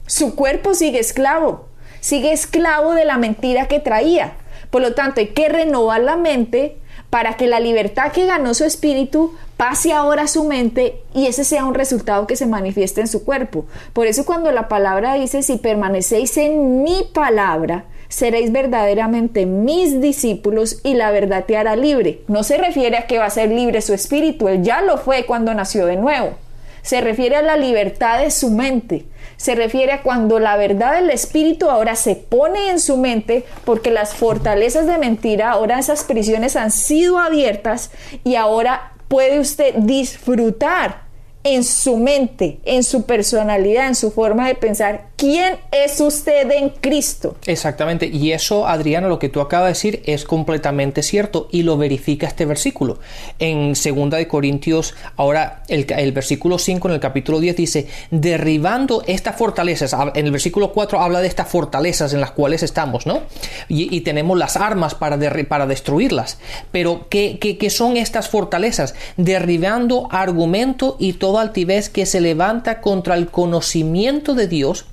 Su 0.07 0.33
cuerpo 0.33 0.73
sigue 0.73 0.99
esclavo. 0.99 1.67
Sigue 1.99 2.31
esclavo 2.31 2.93
de 2.93 3.03
la 3.03 3.17
mentira 3.17 3.67
que 3.67 3.81
traía. 3.81 4.35
Por 4.69 4.81
lo 4.81 4.93
tanto, 4.93 5.19
hay 5.19 5.33
que 5.33 5.49
renovar 5.49 5.99
la 6.03 6.15
mente 6.15 6.77
para 7.09 7.35
que 7.35 7.47
la 7.47 7.59
libertad 7.59 8.13
que 8.13 8.25
ganó 8.25 8.53
su 8.53 8.63
espíritu 8.63 9.35
pase 9.57 9.91
ahora 9.91 10.21
a 10.21 10.27
su 10.29 10.45
mente 10.45 11.03
y 11.13 11.27
ese 11.27 11.43
sea 11.43 11.65
un 11.65 11.73
resultado 11.73 12.27
que 12.27 12.37
se 12.37 12.45
manifieste 12.45 13.01
en 13.01 13.09
su 13.09 13.25
cuerpo. 13.25 13.65
Por 13.91 14.07
eso 14.07 14.25
cuando 14.25 14.53
la 14.53 14.69
palabra 14.69 15.15
dice, 15.15 15.43
si 15.43 15.57
permanecéis 15.57 16.37
en 16.37 16.81
mi 16.81 17.09
palabra, 17.13 17.83
seréis 18.11 18.51
verdaderamente 18.51 19.45
mis 19.45 20.01
discípulos 20.01 20.81
y 20.83 20.95
la 20.95 21.11
verdad 21.11 21.45
te 21.45 21.55
hará 21.55 21.77
libre. 21.77 22.21
No 22.27 22.43
se 22.43 22.57
refiere 22.57 22.97
a 22.97 23.07
que 23.07 23.17
va 23.17 23.25
a 23.25 23.29
ser 23.29 23.49
libre 23.49 23.81
su 23.81 23.93
espíritu, 23.93 24.49
él 24.49 24.63
ya 24.63 24.81
lo 24.81 24.97
fue 24.97 25.25
cuando 25.25 25.53
nació 25.53 25.85
de 25.85 25.95
nuevo. 25.95 26.35
Se 26.81 26.99
refiere 26.99 27.37
a 27.37 27.41
la 27.41 27.55
libertad 27.55 28.19
de 28.19 28.29
su 28.29 28.49
mente. 28.49 29.05
Se 29.37 29.55
refiere 29.55 29.93
a 29.93 30.01
cuando 30.01 30.39
la 30.39 30.57
verdad 30.57 30.95
del 30.95 31.09
espíritu 31.09 31.69
ahora 31.69 31.95
se 31.95 32.15
pone 32.15 32.69
en 32.69 32.79
su 32.79 32.97
mente 32.97 33.45
porque 33.63 33.91
las 33.91 34.13
fortalezas 34.13 34.87
de 34.87 34.97
mentira, 34.97 35.51
ahora 35.51 35.79
esas 35.79 36.03
prisiones 36.03 36.57
han 36.57 36.71
sido 36.71 37.17
abiertas 37.17 37.91
y 38.25 38.35
ahora 38.35 38.91
puede 39.07 39.39
usted 39.39 39.73
disfrutar 39.75 41.03
en 41.43 41.63
su 41.63 41.97
mente, 41.97 42.59
en 42.65 42.83
su 42.83 43.05
personalidad, 43.05 43.87
en 43.87 43.95
su 43.95 44.11
forma 44.11 44.47
de 44.47 44.55
pensar, 44.55 45.10
quién 45.21 45.59
es 45.71 46.01
usted 46.01 46.49
en 46.49 46.69
Cristo. 46.69 47.35
Exactamente, 47.45 48.07
y 48.07 48.31
eso, 48.31 48.65
Adriana, 48.65 49.07
lo 49.07 49.19
que 49.19 49.29
tú 49.29 49.39
acabas 49.39 49.67
de 49.67 49.73
decir 49.73 50.03
es 50.07 50.25
completamente 50.25 51.03
cierto 51.03 51.47
y 51.51 51.61
lo 51.61 51.77
verifica 51.77 52.25
este 52.25 52.47
versículo. 52.47 52.97
En 53.37 53.73
2 53.73 54.09
de 54.09 54.27
Corintios, 54.27 54.95
ahora 55.17 55.61
el, 55.67 56.11
versículo 56.11 56.57
5 56.57 56.87
en 56.87 56.95
el 56.95 56.99
capítulo 56.99 57.39
10 57.39 57.55
dice, 57.55 57.87
derribando 58.09 59.03
estas 59.05 59.35
fortalezas, 59.35 59.95
en 60.15 60.25
el 60.25 60.31
versículo 60.31 60.73
4 60.73 60.99
habla 60.99 61.21
de 61.21 61.27
estas 61.27 61.47
fortalezas 61.47 62.15
en 62.15 62.19
las 62.19 62.31
cuales 62.31 62.63
estamos, 62.63 63.05
¿no? 63.05 63.21
Y, 63.67 64.01
tenemos 64.01 64.39
las 64.39 64.57
armas 64.57 64.95
para, 64.95 65.19
para 65.47 65.67
destruirlas. 65.67 66.39
Pero, 66.71 67.05
¿qué, 67.09 67.37
¿qué, 67.39 67.59
qué 67.59 67.69
son 67.69 67.95
estas 67.95 68.27
fortalezas? 68.27 68.95
Derribando 69.17 70.07
argumento 70.09 70.95
y 70.97 71.13
todo 71.13 71.37
altivez 71.37 71.89
que 71.89 72.07
se 72.07 72.21
levanta 72.21 72.81
contra 72.81 73.13
el 73.13 73.27
conocimiento 73.27 74.33
de 74.33 74.47
Dios, 74.47 74.87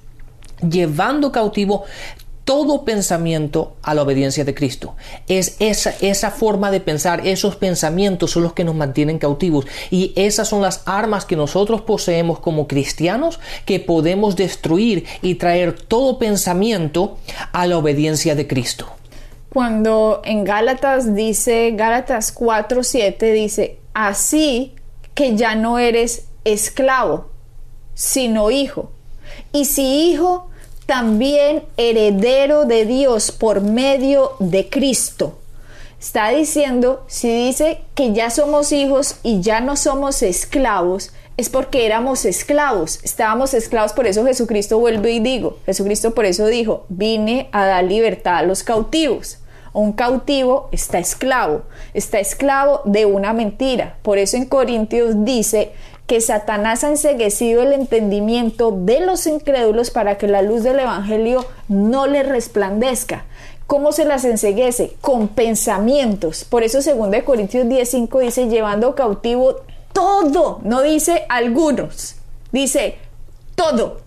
llevando 0.61 1.33
cautivo 1.33 1.85
todo 2.49 2.87
pensamiento 2.87 3.77
a 3.83 3.93
la 3.93 4.01
obediencia 4.01 4.43
de 4.43 4.55
Cristo. 4.55 4.97
Es 5.29 5.57
esa, 5.59 5.93
esa 6.01 6.31
forma 6.31 6.71
de 6.71 6.81
pensar, 6.81 7.27
esos 7.27 7.57
pensamientos 7.57 8.31
son 8.31 8.43
los 8.43 8.55
que 8.55 8.65
nos 8.65 8.75
mantienen 8.75 9.19
cautivos 9.19 9.67
y 9.91 10.15
esas 10.17 10.49
son 10.49 10.63
las 10.63 10.81
armas 10.87 11.27
que 11.27 11.37
nosotros 11.37 11.83
poseemos 11.83 12.39
como 12.39 12.67
cristianos 12.67 13.39
que 13.67 13.81
podemos 13.81 14.35
destruir 14.35 15.05
y 15.21 15.35
traer 15.35 15.75
todo 15.75 16.19
pensamiento 16.19 17.19
a 17.53 17.67
la 17.67 17.77
obediencia 17.77 18.35
de 18.35 18.47
Cristo. 18.47 18.87
Cuando 19.51 20.23
en 20.25 20.45
Gálatas 20.45 21.15
dice, 21.15 21.73
Gálatas 21.73 22.35
4:7 22.35 23.31
dice, 23.35 23.79
así 23.93 24.75
que 25.13 25.37
ya 25.37 25.55
no 25.55 25.79
eres 25.79 26.29
esclavo, 26.45 27.31
sino 27.93 28.51
hijo. 28.51 28.93
Y 29.53 29.65
si 29.65 30.11
hijo, 30.11 30.49
también 30.87 31.65
heredero 31.77 32.65
de 32.65 32.87
Dios 32.87 33.33
por 33.33 33.61
medio 33.61 34.33
de 34.39 34.69
Cristo. 34.69 35.39
Está 36.01 36.31
diciendo, 36.31 37.05
si 37.09 37.29
dice 37.29 37.81
que 37.95 38.13
ya 38.13 38.31
somos 38.31 38.73
hijos 38.73 39.17
y 39.23 39.41
ya 39.41 39.61
no 39.61 39.77
somos 39.77 40.23
esclavos, 40.23 41.11
es 41.37 41.49
porque 41.49 41.87
éramos 41.87 42.25
esclavos, 42.25 43.01
estábamos 43.03 43.55
esclavos, 43.55 43.93
por 43.93 44.07
eso 44.07 44.25
Jesucristo 44.25 44.79
vuelve 44.79 45.13
y 45.13 45.21
digo, 45.21 45.59
Jesucristo 45.67 46.15
por 46.15 46.25
eso 46.25 46.47
dijo, 46.47 46.85
vine 46.89 47.49
a 47.53 47.65
dar 47.65 47.85
libertad 47.85 48.39
a 48.39 48.43
los 48.43 48.63
cautivos. 48.63 49.39
Un 49.73 49.93
cautivo 49.93 50.69
está 50.73 50.99
esclavo, 50.99 51.63
está 51.95 52.19
esclavo 52.19 52.81
de 52.85 53.07
una 53.07 53.33
mentira. 53.33 53.99
Por 54.03 54.19
eso 54.19 54.37
en 54.37 54.47
Corintios 54.47 55.25
dice 55.25 55.73
que 56.09 56.23
Satanás 56.23 56.83
ha 56.85 56.89
enseguecido 56.89 57.63
el 57.63 57.75
entendimiento 57.75 58.73
de 58.73 59.01
los 59.01 59.27
incrédulos 59.27 59.91
para 59.91 60.17
que 60.17 60.27
la 60.27 60.41
luz 60.41 60.63
del 60.63 60.81
Evangelio 60.81 61.45
no 61.69 62.07
les 62.07 62.27
resplandezca. 62.27 63.27
¿Cómo 63.67 63.93
se 63.93 64.07
las 64.07 64.25
enseguece? 64.25 64.97
Con 65.03 65.29
pensamientos. 65.29 66.45
Por 66.45 66.63
eso 66.63 66.79
2 66.79 67.23
Corintios 67.25 67.67
10:5 67.67 68.21
dice 68.21 68.49
llevando 68.49 68.95
cautivo 68.95 69.57
todo, 69.93 70.61
no 70.63 70.81
dice 70.81 71.27
algunos, 71.29 72.17
dice 72.53 72.97
todo 73.55 74.01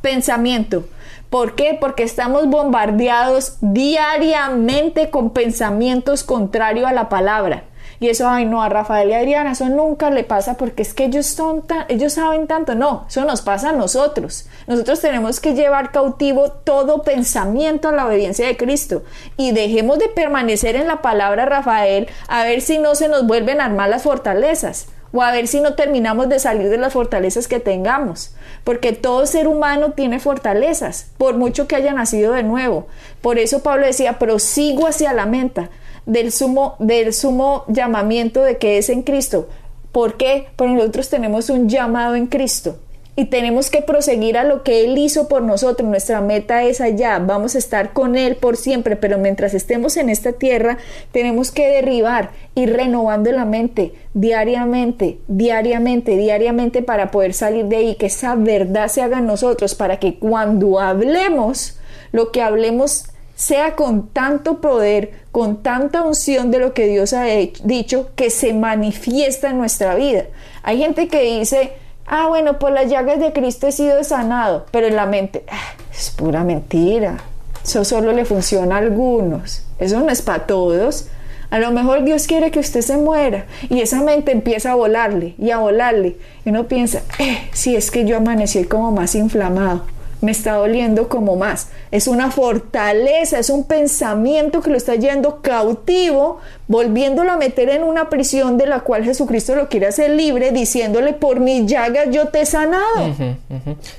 pensamiento. 0.00 0.84
¿Por 1.28 1.54
qué? 1.54 1.76
Porque 1.78 2.02
estamos 2.04 2.46
bombardeados 2.46 3.56
diariamente 3.60 5.10
con 5.10 5.30
pensamientos 5.30 6.22
contrarios 6.22 6.86
a 6.86 6.92
la 6.92 7.08
palabra. 7.08 7.64
Y 7.98 8.08
eso, 8.08 8.28
ay 8.28 8.46
no, 8.46 8.62
a 8.62 8.68
Rafael 8.68 9.10
y 9.10 9.14
Adriana, 9.14 9.52
eso 9.52 9.68
nunca 9.68 10.10
le 10.10 10.24
pasa 10.24 10.56
porque 10.56 10.82
es 10.82 10.94
que 10.94 11.04
ellos, 11.04 11.26
son 11.26 11.64
ellos 11.88 12.14
saben 12.14 12.46
tanto. 12.46 12.74
No, 12.74 13.06
eso 13.08 13.24
nos 13.24 13.42
pasa 13.42 13.70
a 13.70 13.72
nosotros. 13.72 14.46
Nosotros 14.66 15.00
tenemos 15.00 15.40
que 15.40 15.54
llevar 15.54 15.92
cautivo 15.92 16.52
todo 16.52 17.02
pensamiento 17.02 17.88
a 17.88 17.92
la 17.92 18.06
obediencia 18.06 18.46
de 18.46 18.56
Cristo. 18.56 19.02
Y 19.36 19.52
dejemos 19.52 19.98
de 19.98 20.08
permanecer 20.08 20.76
en 20.76 20.86
la 20.86 21.02
palabra 21.02 21.46
Rafael 21.46 22.08
a 22.28 22.44
ver 22.44 22.60
si 22.60 22.78
no 22.78 22.94
se 22.94 23.08
nos 23.08 23.26
vuelven 23.26 23.60
a 23.60 23.66
armar 23.66 23.88
las 23.88 24.02
fortalezas 24.02 24.86
o 25.12 25.22
a 25.22 25.32
ver 25.32 25.46
si 25.46 25.60
no 25.60 25.74
terminamos 25.74 26.28
de 26.28 26.38
salir 26.38 26.68
de 26.68 26.78
las 26.78 26.92
fortalezas 26.92 27.48
que 27.48 27.60
tengamos, 27.60 28.34
porque 28.64 28.92
todo 28.92 29.26
ser 29.26 29.48
humano 29.48 29.92
tiene 29.92 30.20
fortalezas, 30.20 31.10
por 31.18 31.36
mucho 31.36 31.66
que 31.66 31.76
haya 31.76 31.92
nacido 31.92 32.32
de 32.32 32.42
nuevo. 32.42 32.86
Por 33.20 33.38
eso 33.38 33.62
Pablo 33.62 33.86
decía, 33.86 34.18
prosigo 34.18 34.86
hacia 34.86 35.12
la 35.12 35.26
meta, 35.26 35.70
del 36.10 36.32
sumo, 36.32 36.74
del 36.80 37.14
sumo 37.14 37.64
llamamiento 37.68 38.42
de 38.42 38.58
que 38.58 38.78
es 38.78 38.88
en 38.90 39.02
Cristo. 39.02 39.48
¿Por 39.92 40.16
qué? 40.16 40.48
Porque 40.56 40.74
nosotros 40.74 41.08
tenemos 41.08 41.50
un 41.50 41.68
llamado 41.68 42.16
en 42.16 42.26
Cristo 42.26 42.78
y 43.14 43.26
tenemos 43.26 43.70
que 43.70 43.80
proseguir 43.80 44.36
a 44.36 44.42
lo 44.42 44.64
que 44.64 44.84
Él 44.84 44.98
hizo 44.98 45.28
por 45.28 45.42
nosotros. 45.42 45.88
Nuestra 45.88 46.20
meta 46.20 46.64
es 46.64 46.80
allá, 46.80 47.20
vamos 47.20 47.54
a 47.54 47.58
estar 47.58 47.92
con 47.92 48.16
Él 48.16 48.34
por 48.34 48.56
siempre, 48.56 48.96
pero 48.96 49.18
mientras 49.18 49.54
estemos 49.54 49.96
en 49.96 50.08
esta 50.08 50.32
tierra, 50.32 50.78
tenemos 51.12 51.52
que 51.52 51.68
derribar 51.68 52.30
y 52.56 52.66
renovando 52.66 53.30
la 53.30 53.44
mente 53.44 53.92
diariamente, 54.12 55.18
diariamente, 55.28 56.16
diariamente 56.16 56.82
para 56.82 57.12
poder 57.12 57.34
salir 57.34 57.66
de 57.66 57.76
ahí, 57.76 57.94
que 57.94 58.06
esa 58.06 58.34
verdad 58.34 58.88
se 58.88 59.02
haga 59.02 59.18
en 59.18 59.26
nosotros, 59.26 59.76
para 59.76 60.00
que 60.00 60.18
cuando 60.18 60.80
hablemos, 60.80 61.78
lo 62.10 62.32
que 62.32 62.42
hablemos 62.42 63.04
sea 63.40 63.74
con 63.74 64.08
tanto 64.08 64.60
poder, 64.60 65.12
con 65.32 65.62
tanta 65.62 66.02
unción 66.02 66.50
de 66.50 66.58
lo 66.58 66.74
que 66.74 66.86
Dios 66.86 67.14
ha 67.14 67.24
dicho, 67.24 68.10
que 68.14 68.28
se 68.28 68.52
manifiesta 68.52 69.48
en 69.48 69.56
nuestra 69.56 69.94
vida. 69.94 70.24
Hay 70.62 70.76
gente 70.76 71.08
que 71.08 71.38
dice, 71.38 71.72
ah, 72.06 72.26
bueno, 72.28 72.58
por 72.58 72.70
las 72.70 72.90
llagas 72.90 73.18
de 73.18 73.32
Cristo 73.32 73.66
he 73.66 73.72
sido 73.72 74.04
sanado, 74.04 74.66
pero 74.70 74.88
en 74.88 74.96
la 74.96 75.06
mente, 75.06 75.42
ah, 75.50 75.72
es 75.90 76.10
pura 76.10 76.44
mentira. 76.44 77.16
Eso 77.64 77.82
solo 77.86 78.12
le 78.12 78.26
funciona 78.26 78.74
a 78.74 78.78
algunos, 78.80 79.62
eso 79.78 80.00
no 80.00 80.10
es 80.10 80.20
para 80.20 80.44
todos. 80.44 81.06
A 81.48 81.58
lo 81.58 81.70
mejor 81.70 82.04
Dios 82.04 82.26
quiere 82.26 82.50
que 82.50 82.58
usted 82.58 82.82
se 82.82 82.98
muera 82.98 83.46
y 83.70 83.80
esa 83.80 84.02
mente 84.02 84.32
empieza 84.32 84.72
a 84.72 84.74
volarle 84.74 85.34
y 85.38 85.50
a 85.50 85.56
volarle. 85.56 86.18
Y 86.44 86.50
uno 86.50 86.68
piensa, 86.68 87.00
eh, 87.18 87.48
si 87.52 87.74
es 87.74 87.90
que 87.90 88.04
yo 88.04 88.18
amanecí 88.18 88.64
como 88.64 88.92
más 88.92 89.14
inflamado. 89.14 89.86
Me 90.20 90.32
está 90.32 90.54
doliendo 90.54 91.08
como 91.08 91.36
más. 91.36 91.68
Es 91.90 92.06
una 92.06 92.30
fortaleza, 92.30 93.38
es 93.38 93.50
un 93.50 93.64
pensamiento 93.64 94.60
que 94.60 94.70
lo 94.70 94.76
está 94.76 94.94
yendo 94.94 95.40
cautivo, 95.40 96.38
volviéndolo 96.68 97.32
a 97.32 97.36
meter 97.36 97.70
en 97.70 97.82
una 97.82 98.10
prisión 98.10 98.58
de 98.58 98.66
la 98.66 98.80
cual 98.80 99.04
Jesucristo 99.04 99.54
lo 99.54 99.68
quiere 99.68 99.86
hacer 99.86 100.10
libre, 100.10 100.52
diciéndole, 100.52 101.12
por 101.12 101.40
mi 101.40 101.66
llagas 101.66 102.08
yo 102.10 102.28
te 102.28 102.42
he 102.42 102.46
sanado. 102.46 103.14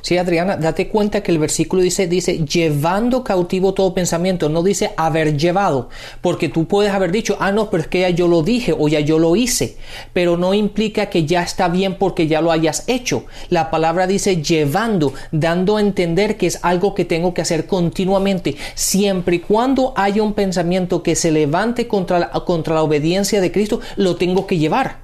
Sí, 0.02 0.18
Adriana, 0.18 0.58
date 0.58 0.88
cuenta 0.88 1.22
que 1.22 1.32
el 1.32 1.40
versículo 1.40 1.82
dice, 1.82 2.08
dice, 2.08 2.46
llevando 2.46 3.24
cautivo 3.24 3.74
todo 3.74 3.94
pensamiento, 3.94 4.50
no 4.50 4.64
dice 4.64 4.92
haber 4.98 5.38
llevado, 5.38 5.90
porque 6.22 6.50
tú 6.50 6.68
puedes 6.68 6.94
haber 6.94 7.12
dicho, 7.12 7.38
ah, 7.40 7.52
no, 7.52 7.70
pero 7.70 7.82
es 7.82 7.88
que 7.88 8.02
ya 8.02 8.10
yo 8.10 8.28
lo 8.28 8.44
dije 8.44 8.74
o 8.78 8.88
ya 8.88 9.00
yo 9.00 9.20
lo 9.20 9.36
hice, 9.36 9.78
pero 10.14 10.38
no 10.38 10.54
implica 10.54 11.08
que 11.08 11.26
ya 11.26 11.42
está 11.42 11.68
bien 11.68 11.96
porque 11.98 12.28
ya 12.28 12.42
lo 12.42 12.52
hayas 12.52 12.84
hecho. 12.88 13.26
La 13.50 13.70
palabra 13.72 14.08
dice 14.08 14.42
llevando, 14.42 15.14
dando 15.32 15.78
a 15.78 15.82
entender 15.82 16.11
que 16.16 16.48
es 16.48 16.60
algo 16.62 16.94
que 16.94 17.06
tengo 17.06 17.34
que 17.34 17.42
hacer 17.42 17.68
continuamente, 17.68 18.56
siempre 18.76 19.38
y 19.38 19.40
cuando 19.40 19.94
haya 19.96 20.24
un 20.24 20.34
pensamiento 20.34 21.04
que 21.04 21.16
se 21.16 21.32
levante 21.32 21.88
contra 21.88 22.20
la, 22.20 22.30
contra 22.32 22.76
la 22.76 22.84
obediencia 22.84 23.42
de 23.42 23.52
Cristo, 23.52 23.80
lo 23.96 24.16
tengo 24.16 24.48
que 24.48 24.58
llevar 24.58 25.01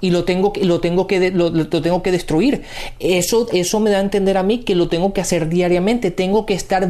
y 0.00 0.10
lo 0.10 0.24
tengo, 0.24 0.52
lo 0.62 0.80
tengo, 0.80 1.06
que, 1.06 1.30
lo, 1.30 1.68
tengo 1.68 2.02
que 2.02 2.12
destruir. 2.12 2.62
Eso, 3.00 3.48
eso 3.52 3.80
me 3.80 3.90
da 3.90 3.98
a 3.98 4.00
entender 4.00 4.36
a 4.36 4.42
mí 4.42 4.58
que 4.58 4.74
lo 4.74 4.88
tengo 4.88 5.12
que 5.12 5.20
hacer 5.20 5.48
diariamente. 5.48 6.10
Tengo 6.10 6.46
que 6.46 6.54
estar 6.54 6.84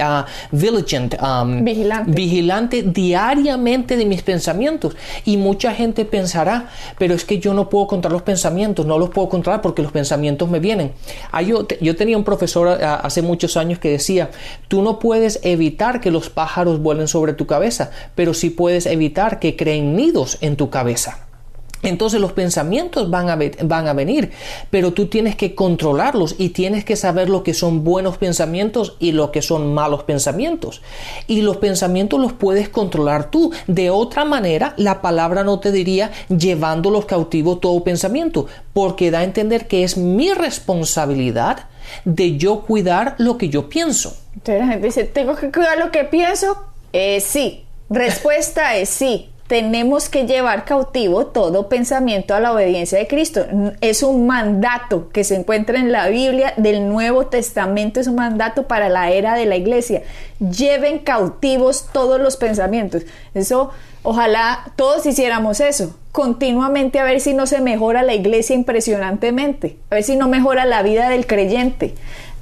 ah, 0.00 0.24
um, 1.42 1.64
vigilante. 1.64 2.10
vigilante 2.12 2.82
diariamente 2.82 3.96
de 3.96 4.04
mis 4.04 4.22
pensamientos. 4.22 4.96
Y 5.24 5.36
mucha 5.36 5.74
gente 5.74 6.04
pensará, 6.04 6.68
pero 6.98 7.14
es 7.14 7.24
que 7.24 7.38
yo 7.38 7.54
no 7.54 7.68
puedo 7.68 7.86
controlar 7.86 8.12
los 8.12 8.22
pensamientos, 8.22 8.84
no 8.84 8.98
los 8.98 9.10
puedo 9.10 9.28
controlar 9.28 9.62
porque 9.62 9.82
los 9.82 9.92
pensamientos 9.92 10.50
me 10.50 10.60
vienen. 10.60 10.92
Ah, 11.32 11.42
yo, 11.42 11.66
yo 11.80 11.96
tenía 11.96 12.16
un 12.16 12.24
profesor 12.24 12.68
ah, 12.68 12.96
hace 12.96 13.22
muchos 13.22 13.56
años 13.56 13.78
que 13.78 13.90
decía, 13.90 14.30
tú 14.68 14.82
no 14.82 14.98
puedes 14.98 15.40
evitar 15.42 16.00
que 16.00 16.10
los 16.10 16.28
pájaros 16.28 16.80
vuelen 16.80 17.08
sobre 17.08 17.32
tu 17.32 17.46
cabeza, 17.46 17.90
pero 18.14 18.34
sí 18.34 18.50
puedes 18.50 18.86
evitar 18.86 19.38
que 19.38 19.56
creen 19.56 19.96
nidos 19.96 20.38
en 20.40 20.56
tu 20.56 20.68
cabeza. 20.70 21.24
Entonces 21.84 22.20
los 22.20 22.32
pensamientos 22.32 23.10
van 23.10 23.28
a, 23.28 23.38
van 23.62 23.86
a 23.86 23.92
venir, 23.92 24.32
pero 24.70 24.92
tú 24.92 25.06
tienes 25.06 25.36
que 25.36 25.54
controlarlos 25.54 26.34
y 26.38 26.50
tienes 26.50 26.84
que 26.84 26.96
saber 26.96 27.28
lo 27.28 27.42
que 27.42 27.54
son 27.54 27.84
buenos 27.84 28.16
pensamientos 28.16 28.96
y 28.98 29.12
lo 29.12 29.30
que 29.30 29.42
son 29.42 29.74
malos 29.74 30.04
pensamientos. 30.04 30.82
Y 31.26 31.42
los 31.42 31.58
pensamientos 31.58 32.18
los 32.18 32.32
puedes 32.32 32.68
controlar 32.68 33.30
tú. 33.30 33.52
De 33.66 33.90
otra 33.90 34.24
manera, 34.24 34.74
la 34.76 35.02
palabra 35.02 35.44
no 35.44 35.60
te 35.60 35.72
diría 35.72 36.10
llevándolos 36.28 37.04
cautivos 37.04 37.60
todo 37.60 37.84
pensamiento, 37.84 38.46
porque 38.72 39.10
da 39.10 39.20
a 39.20 39.24
entender 39.24 39.68
que 39.68 39.84
es 39.84 39.96
mi 39.96 40.32
responsabilidad 40.32 41.66
de 42.04 42.38
yo 42.38 42.62
cuidar 42.62 43.14
lo 43.18 43.36
que 43.36 43.50
yo 43.50 43.68
pienso. 43.68 44.16
Entonces 44.34 44.60
la 44.60 44.66
gente 44.68 44.86
dice, 44.86 45.04
¿tengo 45.04 45.36
que 45.36 45.52
cuidar 45.52 45.78
lo 45.78 45.90
que 45.90 46.04
pienso? 46.04 46.56
Eh, 46.92 47.20
sí. 47.20 47.60
Respuesta 47.90 48.76
es 48.76 48.88
sí 48.88 49.28
tenemos 49.46 50.08
que 50.08 50.26
llevar 50.26 50.64
cautivo 50.64 51.26
todo 51.26 51.68
pensamiento 51.68 52.34
a 52.34 52.40
la 52.40 52.52
obediencia 52.52 52.98
de 52.98 53.06
Cristo. 53.06 53.44
Es 53.80 54.02
un 54.02 54.26
mandato 54.26 55.10
que 55.10 55.22
se 55.22 55.36
encuentra 55.36 55.78
en 55.78 55.92
la 55.92 56.08
Biblia 56.08 56.54
del 56.56 56.88
Nuevo 56.88 57.26
Testamento, 57.26 58.00
es 58.00 58.06
un 58.06 58.14
mandato 58.14 58.66
para 58.66 58.88
la 58.88 59.10
era 59.10 59.34
de 59.34 59.44
la 59.44 59.56
iglesia. 59.56 60.02
Lleven 60.38 60.98
cautivos 60.98 61.88
todos 61.92 62.20
los 62.20 62.38
pensamientos. 62.38 63.02
Eso, 63.34 63.70
ojalá 64.02 64.72
todos 64.76 65.04
hiciéramos 65.04 65.60
eso, 65.60 65.94
continuamente 66.10 66.98
a 66.98 67.04
ver 67.04 67.20
si 67.20 67.34
no 67.34 67.46
se 67.46 67.60
mejora 67.60 68.02
la 68.02 68.14
iglesia 68.14 68.56
impresionantemente, 68.56 69.76
a 69.90 69.96
ver 69.96 70.04
si 70.04 70.16
no 70.16 70.26
mejora 70.26 70.64
la 70.64 70.82
vida 70.82 71.10
del 71.10 71.26
creyente. 71.26 71.94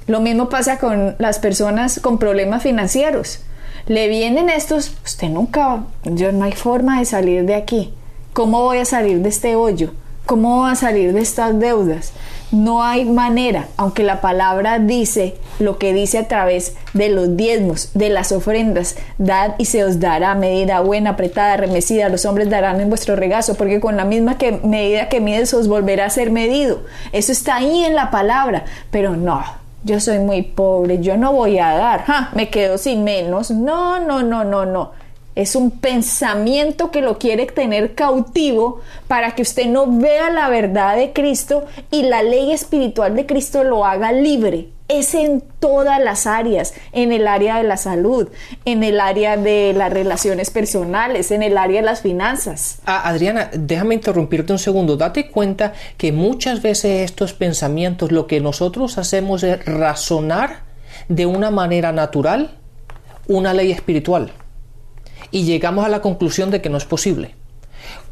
Lo 0.07 0.21
mismo 0.21 0.49
pasa 0.49 0.79
con 0.79 1.17
las 1.19 1.41
personas 1.41 1.99
con 2.01 2.19
problemas 2.19 2.63
financieros 2.63 3.41
le 3.87 4.09
vienen 4.09 4.49
estos, 4.49 4.93
usted 5.05 5.29
nunca, 5.29 5.85
yo 6.05 6.33
no 6.33 6.45
hay 6.45 6.53
forma 6.53 6.99
de 6.99 7.05
salir 7.05 7.45
de 7.45 7.55
aquí. 7.55 7.93
¿Cómo 8.33 8.63
voy 8.63 8.79
a 8.79 8.85
salir 8.85 9.21
de 9.21 9.29
este 9.29 9.57
hoyo? 9.57 9.93
¿Cómo 10.25 10.59
voy 10.59 10.71
a 10.71 10.77
salir 10.77 11.13
de 11.13 11.21
estas 11.21 11.59
deudas? 11.59 12.13
No 12.53 12.85
hay 12.85 13.05
manera, 13.05 13.69
aunque 13.77 14.05
la 14.05 14.21
palabra 14.21 14.79
dice 14.79 15.37
lo 15.59 15.79
que 15.79 15.93
dice 15.93 16.19
a 16.19 16.29
través 16.29 16.77
de 16.93 17.09
los 17.09 17.37
diezmos, 17.37 17.91
de 17.95 18.09
las 18.09 18.31
ofrendas, 18.31 18.97
dad 19.19 19.55
y 19.59 19.65
se 19.65 19.85
os 19.85 19.99
dará 19.99 20.35
medida 20.35 20.81
buena, 20.81 21.11
apretada, 21.11 21.57
remecida, 21.57 22.09
los 22.09 22.25
hombres 22.25 22.51
darán 22.51 22.81
en 22.81 22.89
vuestro 22.89 23.17
regazo, 23.17 23.55
porque 23.55 23.81
con 23.81 23.97
la 23.97 24.05
misma 24.05 24.39
que 24.39 24.53
medida 24.53 25.09
que 25.09 25.21
mides 25.21 25.55
os 25.55 25.67
volverá 25.67 26.07
a 26.07 26.11
ser 26.11 26.31
medido. 26.31 26.83
Eso 27.11 27.33
está 27.33 27.57
ahí 27.57 27.85
en 27.85 27.97
la 27.97 28.11
palabra, 28.11 28.65
pero 28.91 29.17
no, 29.17 29.43
yo 29.85 30.01
soy 30.01 30.19
muy 30.19 30.43
pobre, 30.43 31.01
yo 31.01 31.17
no 31.17 31.33
voy 31.33 31.59
a 31.59 31.75
dar, 31.75 32.05
me 32.35 32.49
quedo 32.51 32.79
sin 32.79 33.05
menos. 33.05 33.51
No, 33.51 33.99
no, 34.01 34.23
no, 34.23 34.45
no, 34.45 34.65
no. 34.65 34.91
Es 35.35 35.57
un 35.57 35.71
pensamiento 35.71 36.91
que 36.91 37.01
lo 37.01 37.19
quiere 37.19 37.47
tener 37.47 37.95
cautivo 37.95 38.81
para 39.09 39.35
que 39.35 39.43
usted 39.43 39.67
no 39.67 39.87
vea 39.87 40.29
la 40.31 40.51
verdad 40.51 40.97
de 40.97 41.15
Cristo 41.15 41.65
y 41.91 42.03
la 42.03 42.23
ley 42.23 42.53
espiritual 42.53 43.17
de 43.17 43.25
Cristo 43.25 43.65
lo 43.65 43.87
haga 43.87 44.13
libre 44.13 44.69
es 44.93 45.15
en 45.15 45.43
todas 45.59 46.03
las 46.03 46.27
áreas, 46.27 46.75
en 46.93 47.13
el 47.13 47.27
área 47.27 47.57
de 47.57 47.65
la 47.65 47.77
salud, 47.77 48.29
en 48.65 48.83
el 48.83 49.01
área 49.01 49.37
de 49.37 49.73
las 49.75 49.93
relaciones 49.93 50.51
personales, 50.51 51.31
en 51.31 51.43
el 51.43 51.57
área 51.57 51.81
de 51.81 51.87
las 51.87 52.03
finanzas. 52.03 52.79
Ah, 52.85 53.09
Adriana, 53.09 53.51
déjame 53.53 53.95
interrumpirte 53.95 54.53
un 54.53 54.59
segundo. 54.59 54.97
Date 54.97 55.31
cuenta 55.31 55.73
que 55.97 56.13
muchas 56.13 56.63
veces 56.63 57.03
estos 57.03 57.33
pensamientos 57.33 58.13
lo 58.13 58.27
que 58.27 58.41
nosotros 58.41 58.99
hacemos 58.99 59.43
es 59.43 59.65
razonar 59.65 60.61
de 61.09 61.27
una 61.27 61.51
manera 61.51 61.93
natural 61.93 62.59
una 63.29 63.55
ley 63.55 63.73
espiritual 63.73 64.33
y 65.31 65.45
llegamos 65.45 65.85
a 65.85 65.89
la 65.89 66.03
conclusión 66.03 66.51
de 66.51 66.61
que 66.61 66.69
no 66.69 66.77
es 66.77 66.85
posible 66.85 67.35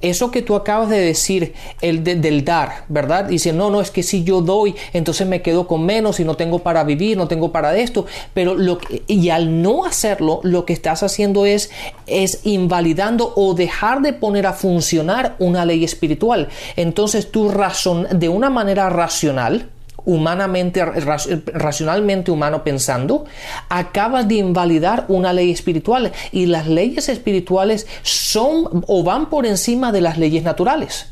eso 0.00 0.30
que 0.30 0.42
tú 0.42 0.54
acabas 0.54 0.88
de 0.88 0.98
decir, 0.98 1.54
el 1.82 2.02
del 2.02 2.44
dar, 2.44 2.84
¿verdad? 2.88 3.26
Dice, 3.26 3.52
no, 3.52 3.70
no, 3.70 3.80
es 3.80 3.90
que 3.90 4.02
si 4.02 4.24
yo 4.24 4.40
doy, 4.40 4.74
entonces 4.92 5.26
me 5.26 5.42
quedo 5.42 5.66
con 5.66 5.84
menos 5.84 6.20
y 6.20 6.24
no 6.24 6.36
tengo 6.36 6.60
para 6.60 6.84
vivir, 6.84 7.16
no 7.16 7.28
tengo 7.28 7.52
para 7.52 7.76
esto. 7.76 8.06
Pero 8.32 8.54
lo 8.54 8.78
y 9.06 9.28
al 9.30 9.62
no 9.62 9.84
hacerlo, 9.84 10.40
lo 10.42 10.64
que 10.64 10.72
estás 10.72 11.02
haciendo 11.02 11.44
es, 11.44 11.70
es 12.06 12.40
invalidando 12.44 13.32
o 13.36 13.54
dejar 13.54 14.00
de 14.00 14.12
poner 14.12 14.46
a 14.46 14.52
funcionar 14.52 15.36
una 15.38 15.64
ley 15.64 15.84
espiritual. 15.84 16.48
Entonces 16.76 17.30
tú 17.30 17.50
razón, 17.50 18.06
de 18.12 18.28
una 18.28 18.48
manera 18.50 18.88
racional, 18.88 19.68
humanamente, 20.10 20.84
racionalmente 20.84 22.30
humano 22.30 22.64
pensando, 22.64 23.26
acabas 23.68 24.26
de 24.26 24.36
invalidar 24.36 25.04
una 25.08 25.32
ley 25.32 25.52
espiritual 25.52 26.12
y 26.32 26.46
las 26.46 26.66
leyes 26.66 27.08
espirituales 27.08 27.86
son 28.02 28.84
o 28.88 29.04
van 29.04 29.30
por 29.30 29.46
encima 29.46 29.92
de 29.92 30.00
las 30.00 30.18
leyes 30.18 30.42
naturales. 30.42 31.06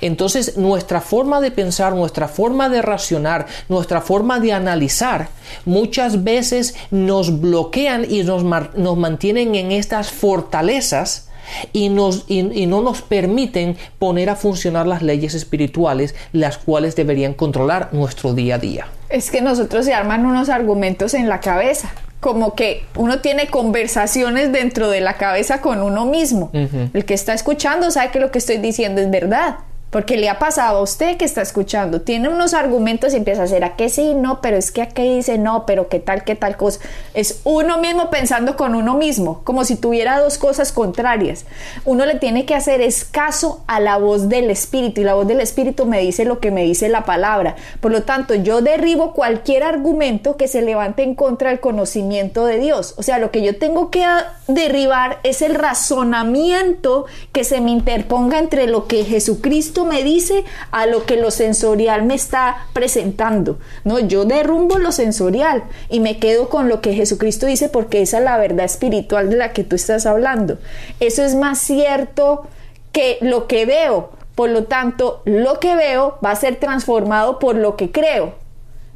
Entonces 0.00 0.56
nuestra 0.58 1.00
forma 1.00 1.40
de 1.40 1.50
pensar, 1.50 1.94
nuestra 1.94 2.28
forma 2.28 2.68
de 2.68 2.82
racionar, 2.82 3.46
nuestra 3.68 4.00
forma 4.00 4.40
de 4.40 4.52
analizar, 4.52 5.28
muchas 5.64 6.22
veces 6.22 6.74
nos 6.90 7.40
bloquean 7.40 8.06
y 8.10 8.22
nos, 8.24 8.44
nos 8.44 8.96
mantienen 8.96 9.54
en 9.54 9.72
estas 9.72 10.10
fortalezas 10.10 11.28
y, 11.72 11.88
nos, 11.88 12.24
y, 12.28 12.66
no 12.66 12.82
nos 12.82 13.02
permiten 13.02 13.76
poner 13.98 14.30
a 14.30 14.36
funcionar 14.36 14.86
las 14.86 15.02
leyes 15.02 15.34
espirituales, 15.34 16.14
las 16.32 16.58
cuales 16.58 16.96
deberían 16.96 17.34
controlar 17.34 17.90
nuestro 17.92 18.34
día 18.34 18.56
a 18.56 18.58
día. 18.58 18.86
Es 19.08 19.30
que 19.30 19.40
nosotros 19.40 19.84
se 19.84 19.94
arman 19.94 20.26
unos 20.26 20.48
argumentos 20.48 21.14
en 21.14 21.28
la 21.28 21.40
cabeza 21.40 21.92
como 22.20 22.54
que 22.54 22.86
uno 22.96 23.20
tiene 23.20 23.48
conversaciones 23.48 24.50
dentro 24.50 24.88
de 24.88 25.02
la 25.02 25.18
cabeza 25.18 25.60
con 25.60 25.82
uno 25.82 26.06
mismo. 26.06 26.50
El 26.54 27.04
que 27.04 27.12
está 27.12 27.34
escuchando 27.34 27.90
sabe 27.90 28.12
que 28.12 28.18
lo 28.18 28.30
que 28.30 28.38
estoy 28.38 28.56
diciendo 28.56 29.02
es 29.02 29.10
verdad. 29.10 29.56
Porque 29.94 30.16
le 30.16 30.28
ha 30.28 30.40
pasado 30.40 30.78
a 30.78 30.82
usted 30.82 31.16
que 31.16 31.24
está 31.24 31.40
escuchando, 31.40 32.00
tiene 32.00 32.28
unos 32.28 32.52
argumentos 32.52 33.14
y 33.14 33.16
empieza 33.16 33.42
a 33.42 33.44
hacer 33.44 33.62
a 33.62 33.76
qué 33.76 33.88
sí, 33.88 34.16
no, 34.16 34.40
pero 34.40 34.56
es 34.56 34.72
que 34.72 34.82
a 34.82 34.88
qué 34.88 35.04
dice 35.04 35.38
no, 35.38 35.66
pero 35.66 35.86
qué 35.88 36.00
tal, 36.00 36.24
qué 36.24 36.34
tal 36.34 36.56
cosa. 36.56 36.80
Es 37.14 37.42
uno 37.44 37.78
mismo 37.78 38.10
pensando 38.10 38.56
con 38.56 38.74
uno 38.74 38.94
mismo, 38.94 39.42
como 39.44 39.64
si 39.64 39.76
tuviera 39.76 40.18
dos 40.18 40.36
cosas 40.36 40.72
contrarias. 40.72 41.44
Uno 41.84 42.06
le 42.06 42.16
tiene 42.16 42.44
que 42.44 42.56
hacer 42.56 42.80
escaso 42.80 43.62
a 43.68 43.78
la 43.78 43.96
voz 43.96 44.28
del 44.28 44.50
Espíritu 44.50 45.00
y 45.00 45.04
la 45.04 45.14
voz 45.14 45.28
del 45.28 45.40
Espíritu 45.40 45.86
me 45.86 46.00
dice 46.00 46.24
lo 46.24 46.40
que 46.40 46.50
me 46.50 46.64
dice 46.64 46.88
la 46.88 47.04
palabra. 47.04 47.54
Por 47.80 47.92
lo 47.92 48.02
tanto, 48.02 48.34
yo 48.34 48.62
derribo 48.62 49.12
cualquier 49.12 49.62
argumento 49.62 50.36
que 50.36 50.48
se 50.48 50.62
levante 50.62 51.04
en 51.04 51.14
contra 51.14 51.50
del 51.50 51.60
conocimiento 51.60 52.46
de 52.46 52.58
Dios. 52.58 52.94
O 52.96 53.04
sea, 53.04 53.20
lo 53.20 53.30
que 53.30 53.42
yo 53.42 53.58
tengo 53.58 53.92
que 53.92 54.04
derribar 54.48 55.20
es 55.22 55.40
el 55.40 55.54
razonamiento 55.54 57.04
que 57.30 57.44
se 57.44 57.60
me 57.60 57.70
interponga 57.70 58.40
entre 58.40 58.66
lo 58.66 58.88
que 58.88 59.04
Jesucristo 59.04 59.83
me 59.84 60.02
dice 60.02 60.44
a 60.70 60.86
lo 60.86 61.06
que 61.06 61.16
lo 61.16 61.30
sensorial 61.30 62.04
me 62.04 62.14
está 62.14 62.66
presentando. 62.72 63.58
No, 63.84 63.98
yo 63.98 64.24
derrumbo 64.24 64.78
lo 64.78 64.92
sensorial 64.92 65.64
y 65.88 66.00
me 66.00 66.18
quedo 66.18 66.48
con 66.48 66.68
lo 66.68 66.80
que 66.80 66.94
Jesucristo 66.94 67.46
dice 67.46 67.68
porque 67.68 68.02
esa 68.02 68.18
es 68.18 68.24
la 68.24 68.38
verdad 68.38 68.64
espiritual 68.64 69.30
de 69.30 69.36
la 69.36 69.52
que 69.52 69.64
tú 69.64 69.76
estás 69.76 70.06
hablando. 70.06 70.58
Eso 71.00 71.24
es 71.24 71.34
más 71.34 71.58
cierto 71.58 72.46
que 72.92 73.18
lo 73.20 73.46
que 73.46 73.66
veo. 73.66 74.10
Por 74.34 74.50
lo 74.50 74.64
tanto, 74.64 75.22
lo 75.24 75.60
que 75.60 75.76
veo 75.76 76.18
va 76.24 76.32
a 76.32 76.36
ser 76.36 76.56
transformado 76.56 77.38
por 77.38 77.54
lo 77.56 77.76
que 77.76 77.90
creo. 77.92 78.34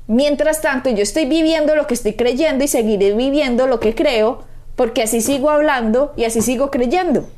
Mientras 0.09 0.62
tanto, 0.62 0.90
yo 0.90 1.03
estoy 1.03 1.27
viviendo 1.27 1.77
lo 1.77 1.87
que 1.87 1.94
estoy 1.94 2.14
creyendo 2.14 2.64
y 2.64 2.68
seguiré 2.68 3.12
viviendo 3.12 3.66
lo 3.66 3.79
que 3.79 3.94
creo, 3.94 4.42
porque 4.74 5.03
así 5.03 5.20
sigo 5.20 5.51
hablando 5.51 6.12
y 6.16 6.24
así 6.24 6.40
sigo 6.40 6.70
creyendo. 6.70 7.29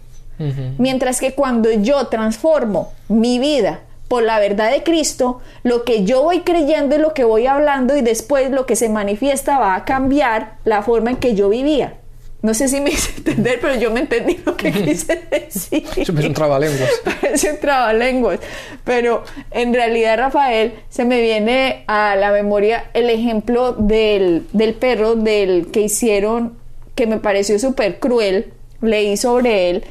Mientras 0.79 1.20
que 1.20 1.35
cuando 1.35 1.70
yo 1.70 2.07
transformo 2.07 2.92
mi 3.09 3.38
vida 3.38 3.81
por 4.09 4.24
la 4.24 4.40
verdad 4.40 4.72
de 4.72 4.83
Cristo, 4.83 5.40
lo 5.62 5.85
que 5.85 6.05
yo 6.05 6.24
voy 6.24 6.40
creyendo 6.40 6.96
es 6.96 7.00
lo 7.00 7.14
que 7.14 7.22
voy 7.22 7.46
hablando 7.46 7.96
y 7.96 8.03
después 8.03 8.50
lo 8.50 8.66
que 8.66 8.74
se 8.74 8.88
manifiesta 8.88 9.59
va 9.59 9.76
a 9.76 9.85
cambiar 9.85 10.55
la 10.64 10.83
forma 10.83 11.11
en 11.11 11.16
que 11.16 11.37
yo 11.37 11.48
vivía. 11.48 11.94
No 12.42 12.55
sé 12.55 12.68
si 12.68 12.81
me 12.81 12.90
hice 12.90 13.12
entender, 13.18 13.59
pero 13.61 13.76
yo 13.76 13.90
me 13.90 14.00
entendí 14.00 14.40
lo 14.44 14.57
que 14.57 14.72
quise 14.72 15.22
decir. 15.31 15.85
Eso 15.96 16.12
es 16.18 16.24
un 16.24 16.35
trabalenguas. 16.35 16.90
Es 17.22 17.44
un 17.44 17.61
trabalenguas. 17.61 18.40
Pero 18.83 19.22
en 19.53 19.72
realidad, 19.72 20.18
Rafael, 20.18 20.72
se 20.88 21.05
me 21.05 21.20
viene 21.20 21.85
a 21.87 22.16
la 22.16 22.33
memoria 22.33 22.87
el 22.94 23.11
ejemplo 23.11 23.74
del, 23.74 24.46
del 24.53 24.74
perro 24.74 25.14
del 25.14 25.70
que 25.70 25.83
hicieron, 25.83 26.57
que 26.96 27.07
me 27.07 27.18
pareció 27.18 27.59
súper 27.59 28.00
cruel. 28.00 28.53
Leí 28.81 29.16
sobre 29.16 29.70
él 29.70 29.85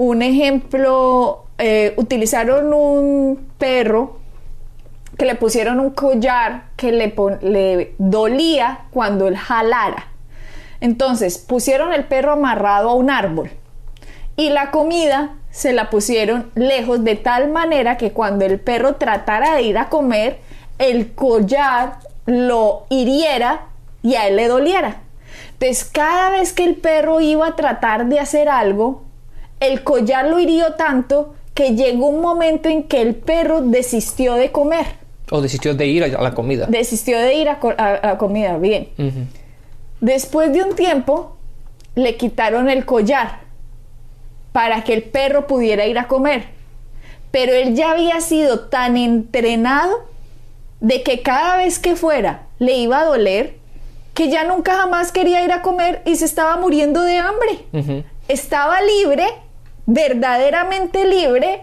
un 0.00 0.22
ejemplo, 0.22 1.44
eh, 1.58 1.92
utilizaron 1.98 2.72
un 2.72 3.50
perro 3.58 4.18
que 5.18 5.26
le 5.26 5.34
pusieron 5.34 5.78
un 5.78 5.90
collar 5.90 6.70
que 6.76 6.90
le, 6.90 7.14
le 7.42 7.94
dolía 7.98 8.86
cuando 8.92 9.28
él 9.28 9.36
jalara. 9.36 10.06
Entonces 10.80 11.36
pusieron 11.36 11.92
el 11.92 12.04
perro 12.04 12.32
amarrado 12.32 12.88
a 12.88 12.94
un 12.94 13.10
árbol 13.10 13.50
y 14.36 14.48
la 14.48 14.70
comida 14.70 15.34
se 15.50 15.74
la 15.74 15.90
pusieron 15.90 16.50
lejos 16.54 17.04
de 17.04 17.16
tal 17.16 17.50
manera 17.50 17.98
que 17.98 18.12
cuando 18.12 18.46
el 18.46 18.58
perro 18.58 18.94
tratara 18.94 19.54
de 19.56 19.62
ir 19.64 19.76
a 19.76 19.90
comer, 19.90 20.38
el 20.78 21.12
collar 21.12 21.98
lo 22.24 22.86
hiriera 22.88 23.66
y 24.02 24.14
a 24.14 24.28
él 24.28 24.36
le 24.36 24.48
doliera. 24.48 25.02
Entonces 25.52 25.84
cada 25.84 26.30
vez 26.30 26.54
que 26.54 26.64
el 26.64 26.76
perro 26.76 27.20
iba 27.20 27.48
a 27.48 27.54
tratar 27.54 28.06
de 28.06 28.18
hacer 28.18 28.48
algo, 28.48 29.09
el 29.60 29.84
collar 29.84 30.26
lo 30.26 30.38
hirió 30.40 30.72
tanto 30.72 31.34
que 31.54 31.74
llegó 31.76 32.08
un 32.08 32.22
momento 32.22 32.68
en 32.68 32.84
que 32.84 33.02
el 33.02 33.14
perro 33.14 33.60
desistió 33.60 34.34
de 34.34 34.50
comer. 34.50 34.86
O 35.30 35.40
desistió 35.40 35.74
de 35.74 35.86
ir 35.86 36.02
a 36.02 36.22
la 36.22 36.34
comida. 36.34 36.66
Desistió 36.66 37.18
de 37.18 37.34
ir 37.34 37.48
a, 37.48 37.58
la 38.02 38.18
comida, 38.18 38.56
bien. 38.56 38.88
Después 40.00 40.52
de 40.52 40.62
un 40.64 40.74
tiempo, 40.74 41.36
le 41.94 42.16
quitaron 42.16 42.70
el 42.70 42.84
collar 42.86 43.40
para 44.52 44.82
que 44.82 44.94
el 44.94 45.02
perro 45.02 45.46
pudiera 45.46 45.86
ir 45.86 45.98
a 45.98 46.08
comer. 46.08 46.46
Pero 47.30 47.52
él 47.52 47.76
ya 47.76 47.92
había 47.92 48.20
sido 48.20 48.60
tan 48.60 48.96
entrenado 48.96 50.08
de 50.80 51.02
que 51.02 51.20
cada 51.20 51.58
vez 51.58 51.78
que 51.78 51.94
fuera 51.94 52.46
le 52.58 52.78
iba 52.78 53.00
a 53.00 53.04
doler, 53.04 53.56
que 54.14 54.30
ya 54.30 54.44
nunca 54.44 54.76
jamás 54.76 55.12
quería 55.12 55.44
ir 55.44 55.52
a 55.52 55.62
comer 55.62 56.02
y 56.06 56.16
se 56.16 56.24
estaba 56.24 56.56
muriendo 56.56 57.02
de 57.02 57.18
hambre. 57.18 58.06
Estaba 58.28 58.80
libre 58.80 59.26
verdaderamente 59.86 61.06
libre, 61.06 61.62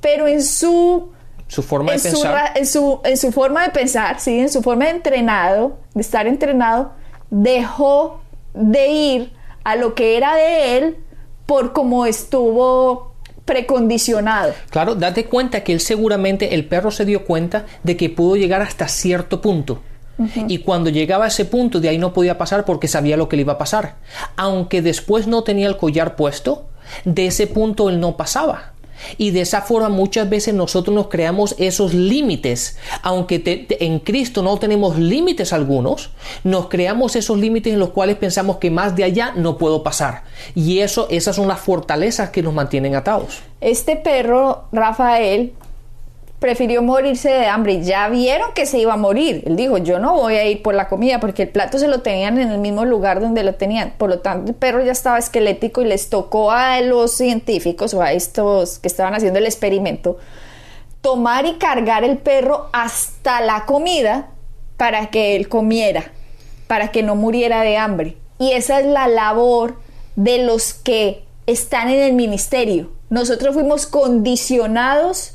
pero 0.00 0.26
en 0.28 0.42
su 0.42 1.12
su 1.46 1.62
forma 1.62 1.92
de 1.92 1.98
pensar. 1.98 2.52
en, 2.56 2.66
su, 2.66 3.00
en 3.04 3.16
su 3.16 3.30
forma 3.30 3.64
de 3.64 3.70
pensar, 3.70 4.18
¿sí? 4.18 4.40
en 4.40 4.48
su 4.48 4.62
forma 4.62 4.86
de 4.86 4.92
entrenado, 4.92 5.78
de 5.94 6.00
estar 6.00 6.26
entrenado, 6.26 6.92
dejó 7.30 8.20
de 8.54 8.88
ir 8.88 9.32
a 9.62 9.76
lo 9.76 9.94
que 9.94 10.16
era 10.16 10.34
de 10.34 10.78
él 10.78 10.96
por 11.46 11.72
como 11.72 12.06
estuvo 12.06 13.14
precondicionado. 13.44 14.54
Claro, 14.70 14.94
date 14.94 15.26
cuenta 15.26 15.62
que 15.62 15.72
él 15.72 15.80
seguramente, 15.80 16.54
el 16.54 16.66
perro 16.66 16.90
se 16.90 17.04
dio 17.04 17.24
cuenta 17.24 17.66
de 17.82 17.96
que 17.96 18.08
pudo 18.10 18.36
llegar 18.36 18.62
hasta 18.62 18.88
cierto 18.88 19.40
punto. 19.40 19.80
Y 20.46 20.58
cuando 20.58 20.90
llegaba 20.90 21.24
a 21.24 21.28
ese 21.28 21.44
punto, 21.44 21.80
de 21.80 21.88
ahí 21.88 21.98
no 21.98 22.12
podía 22.12 22.38
pasar 22.38 22.64
porque 22.64 22.86
sabía 22.86 23.16
lo 23.16 23.28
que 23.28 23.34
le 23.34 23.42
iba 23.42 23.54
a 23.54 23.58
pasar. 23.58 23.96
Aunque 24.36 24.80
después 24.80 25.26
no 25.26 25.42
tenía 25.42 25.66
el 25.66 25.76
collar 25.76 26.14
puesto, 26.14 26.68
de 27.04 27.26
ese 27.26 27.46
punto 27.46 27.88
él 27.88 28.00
no 28.00 28.16
pasaba. 28.16 28.74
Y 29.18 29.30
de 29.30 29.42
esa 29.42 29.62
forma 29.62 29.88
muchas 29.88 30.28
veces 30.28 30.54
nosotros 30.54 30.94
nos 30.94 31.08
creamos 31.08 31.54
esos 31.58 31.94
límites. 31.94 32.78
Aunque 33.02 33.66
en 33.80 33.98
Cristo 33.98 34.42
no 34.42 34.56
tenemos 34.58 34.98
límites 34.98 35.52
algunos, 35.52 36.10
nos 36.42 36.68
creamos 36.68 37.16
esos 37.16 37.38
límites 37.38 37.72
en 37.72 37.78
los 37.78 37.90
cuales 37.90 38.16
pensamos 38.16 38.56
que 38.58 38.70
más 38.70 38.96
de 38.96 39.04
allá 39.04 39.32
no 39.36 39.58
puedo 39.58 39.82
pasar. 39.82 40.22
Y 40.54 40.78
eso, 40.78 41.06
esas 41.10 41.36
son 41.36 41.48
las 41.48 41.60
fortalezas 41.60 42.30
que 42.30 42.42
nos 42.42 42.54
mantienen 42.54 42.94
atados. 42.94 43.40
Este 43.60 43.96
perro, 43.96 44.64
Rafael, 44.72 45.52
prefirió 46.38 46.82
morirse 46.82 47.30
de 47.30 47.46
hambre. 47.46 47.82
Ya 47.82 48.08
vieron 48.08 48.52
que 48.54 48.66
se 48.66 48.78
iba 48.78 48.94
a 48.94 48.98
morir. 48.98 49.42
Él 49.46 49.56
dijo, 49.56 49.78
yo 49.78 49.98
no 49.98 50.14
voy 50.14 50.34
a 50.36 50.46
ir 50.46 50.62
por 50.62 50.74
la 50.74 50.88
comida 50.88 51.20
porque 51.20 51.44
el 51.44 51.48
plato 51.48 51.78
se 51.78 51.88
lo 51.88 52.00
tenían 52.02 52.38
en 52.38 52.50
el 52.50 52.58
mismo 52.58 52.84
lugar 52.84 53.20
donde 53.20 53.44
lo 53.44 53.54
tenían. 53.54 53.94
Por 53.96 54.10
lo 54.10 54.20
tanto, 54.20 54.50
el 54.50 54.56
perro 54.56 54.84
ya 54.84 54.92
estaba 54.92 55.18
esquelético 55.18 55.82
y 55.82 55.86
les 55.86 56.10
tocó 56.10 56.50
a 56.50 56.80
los 56.80 57.12
científicos 57.12 57.94
o 57.94 58.02
a 58.02 58.12
estos 58.12 58.78
que 58.78 58.88
estaban 58.88 59.14
haciendo 59.14 59.38
el 59.38 59.46
experimento 59.46 60.18
tomar 61.04 61.44
y 61.44 61.56
cargar 61.56 62.02
el 62.02 62.16
perro 62.16 62.70
hasta 62.72 63.42
la 63.42 63.66
comida 63.66 64.30
para 64.78 65.10
que 65.10 65.36
él 65.36 65.50
comiera, 65.50 66.12
para 66.66 66.92
que 66.92 67.02
no 67.02 67.14
muriera 67.14 67.60
de 67.60 67.76
hambre. 67.76 68.16
Y 68.38 68.52
esa 68.52 68.80
es 68.80 68.86
la 68.86 69.06
labor 69.06 69.76
de 70.16 70.38
los 70.38 70.72
que 70.72 71.22
están 71.46 71.90
en 71.90 72.02
el 72.02 72.14
ministerio. 72.14 72.90
Nosotros 73.10 73.52
fuimos 73.52 73.86
condicionados 73.86 75.33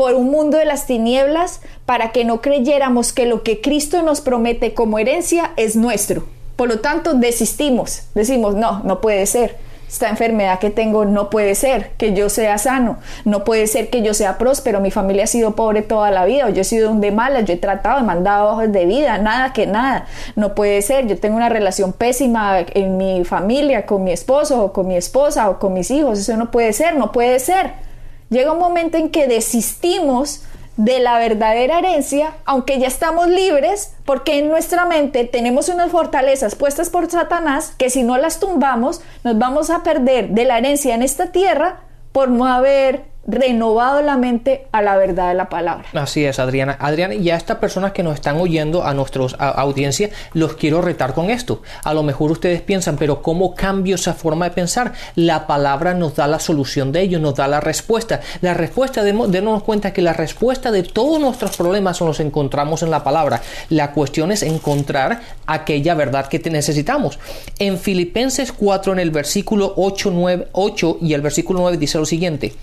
por 0.00 0.14
un 0.14 0.30
mundo 0.30 0.56
de 0.56 0.64
las 0.64 0.86
tinieblas 0.86 1.60
para 1.84 2.10
que 2.10 2.24
no 2.24 2.40
creyéramos 2.40 3.12
que 3.12 3.26
lo 3.26 3.42
que 3.42 3.60
Cristo 3.60 4.00
nos 4.00 4.22
promete 4.22 4.72
como 4.72 4.98
herencia 4.98 5.50
es 5.58 5.76
nuestro. 5.76 6.24
Por 6.56 6.70
lo 6.70 6.80
tanto, 6.80 7.12
desistimos, 7.12 8.04
decimos, 8.14 8.54
no, 8.54 8.80
no 8.82 9.02
puede 9.02 9.26
ser. 9.26 9.58
Esta 9.86 10.08
enfermedad 10.08 10.58
que 10.58 10.70
tengo 10.70 11.04
no 11.04 11.28
puede 11.28 11.54
ser 11.54 11.90
que 11.98 12.14
yo 12.14 12.30
sea 12.30 12.56
sano, 12.56 12.96
no 13.26 13.44
puede 13.44 13.66
ser 13.66 13.90
que 13.90 14.00
yo 14.00 14.14
sea 14.14 14.38
próspero, 14.38 14.80
mi 14.80 14.90
familia 14.90 15.24
ha 15.24 15.26
sido 15.26 15.54
pobre 15.54 15.82
toda 15.82 16.10
la 16.10 16.24
vida, 16.24 16.46
o 16.46 16.48
yo 16.48 16.62
he 16.62 16.64
sido 16.64 16.90
un 16.90 17.02
de 17.02 17.12
malas, 17.12 17.44
yo 17.44 17.52
he 17.52 17.58
tratado, 17.58 18.00
he 18.00 18.02
mandado 18.02 18.52
hojas 18.52 18.72
de 18.72 18.86
vida, 18.86 19.18
nada 19.18 19.52
que 19.52 19.66
nada, 19.66 20.06
no 20.34 20.54
puede 20.54 20.80
ser, 20.80 21.08
yo 21.08 21.18
tengo 21.18 21.36
una 21.36 21.50
relación 21.50 21.92
pésima 21.92 22.60
en 22.72 22.96
mi 22.96 23.22
familia, 23.26 23.84
con 23.84 24.02
mi 24.02 24.12
esposo, 24.12 24.64
o 24.64 24.72
con 24.72 24.86
mi 24.88 24.96
esposa, 24.96 25.50
o 25.50 25.58
con 25.58 25.74
mis 25.74 25.90
hijos, 25.90 26.20
eso 26.20 26.38
no 26.38 26.50
puede 26.50 26.72
ser, 26.72 26.96
no 26.96 27.12
puede 27.12 27.38
ser. 27.38 27.89
Llega 28.30 28.52
un 28.52 28.58
momento 28.58 28.96
en 28.96 29.10
que 29.10 29.26
desistimos 29.26 30.42
de 30.76 31.00
la 31.00 31.18
verdadera 31.18 31.78
herencia, 31.80 32.32
aunque 32.46 32.78
ya 32.78 32.86
estamos 32.86 33.28
libres, 33.28 33.92
porque 34.06 34.38
en 34.38 34.48
nuestra 34.48 34.86
mente 34.86 35.24
tenemos 35.24 35.68
unas 35.68 35.90
fortalezas 35.90 36.54
puestas 36.54 36.88
por 36.88 37.10
Satanás 37.10 37.74
que 37.76 37.90
si 37.90 38.02
no 38.02 38.16
las 38.16 38.40
tumbamos, 38.40 39.02
nos 39.24 39.38
vamos 39.38 39.68
a 39.68 39.82
perder 39.82 40.30
de 40.30 40.44
la 40.44 40.58
herencia 40.58 40.94
en 40.94 41.02
esta 41.02 41.32
tierra 41.32 41.80
por 42.12 42.28
no 42.28 42.46
haber 42.46 43.04
renovado 43.26 44.02
la 44.02 44.16
mente 44.16 44.66
a 44.72 44.82
la 44.82 44.96
verdad 44.96 45.28
de 45.28 45.34
la 45.34 45.48
palabra. 45.48 45.86
Así 45.92 46.24
es, 46.24 46.38
Adriana. 46.38 46.76
Adriana, 46.80 47.14
y 47.14 47.30
a 47.30 47.36
estas 47.36 47.58
personas 47.58 47.92
que 47.92 48.02
nos 48.02 48.14
están 48.14 48.40
oyendo, 48.40 48.84
a 48.84 48.94
nuestra 48.94 49.24
audiencia, 49.24 50.10
los 50.32 50.54
quiero 50.54 50.82
retar 50.82 51.14
con 51.14 51.30
esto. 51.30 51.62
A 51.84 51.94
lo 51.94 52.02
mejor 52.02 52.30
ustedes 52.30 52.60
piensan, 52.60 52.96
pero 52.96 53.22
¿cómo 53.22 53.54
cambio 53.54 53.94
esa 53.94 54.14
forma 54.14 54.46
de 54.46 54.52
pensar? 54.52 54.92
La 55.14 55.46
palabra 55.46 55.94
nos 55.94 56.16
da 56.16 56.26
la 56.26 56.38
solución 56.38 56.92
de 56.92 57.02
ello, 57.02 57.18
nos 57.18 57.34
da 57.34 57.46
la 57.46 57.60
respuesta. 57.60 58.20
La 58.40 58.54
respuesta, 58.54 59.02
denos 59.02 59.62
cuenta 59.62 59.92
que 59.92 60.02
la 60.02 60.12
respuesta 60.12 60.70
de 60.70 60.82
todos 60.82 61.20
nuestros 61.20 61.56
problemas 61.56 62.00
los 62.00 62.20
encontramos 62.20 62.82
en 62.82 62.90
la 62.90 63.04
palabra. 63.04 63.42
La 63.68 63.92
cuestión 63.92 64.32
es 64.32 64.42
encontrar 64.42 65.20
aquella 65.46 65.94
verdad 65.94 66.26
que 66.26 66.40
necesitamos. 66.50 67.18
En 67.58 67.78
Filipenses 67.78 68.52
4, 68.52 68.94
en 68.94 68.98
el 68.98 69.10
versículo 69.10 69.74
8, 69.76 70.10
9, 70.12 70.48
8 70.52 70.98
y 71.02 71.14
el 71.14 71.20
versículo 71.20 71.60
9 71.60 71.76
dice 71.76 71.98
lo 71.98 72.06
siguiente. 72.06 72.54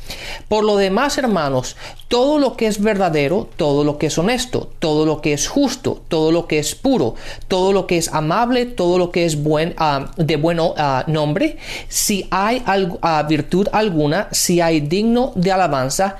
Por 0.48 0.57
lo 0.63 0.78
demás, 0.78 1.17
hermanos, 1.17 1.76
todo 2.08 2.39
lo 2.39 2.56
que 2.56 2.67
es 2.67 2.82
verdadero, 2.82 3.50
todo 3.58 3.84
lo 3.84 3.98
que 3.98 4.08
es 4.08 4.17
honesto, 4.17 4.72
todo 4.80 5.06
lo 5.06 5.22
que 5.22 5.34
es 5.34 5.48
justo, 5.48 6.02
todo 6.08 6.32
lo 6.32 6.48
que 6.48 6.60
es 6.60 6.76
puro, 6.76 7.15
todo 7.48 7.74
lo 7.74 7.88
que 7.88 7.98
es 7.98 8.13
amable, 8.13 8.65
todo 8.65 8.98
lo 8.98 9.12
que 9.12 9.26
es 9.26 9.41
buen, 9.41 9.74
ah, 9.78 10.12
de 10.17 10.36
buen 10.38 10.60
ah, 10.60 11.04
nombre, 11.08 11.58
si 11.88 12.28
hay 12.32 12.63
uh, 12.67 13.28
virtud 13.28 13.67
alguna, 13.72 14.28
si 14.32 14.62
hay 14.62 14.80
digno 14.80 15.32
de 15.36 15.52
alabanza, 15.52 16.17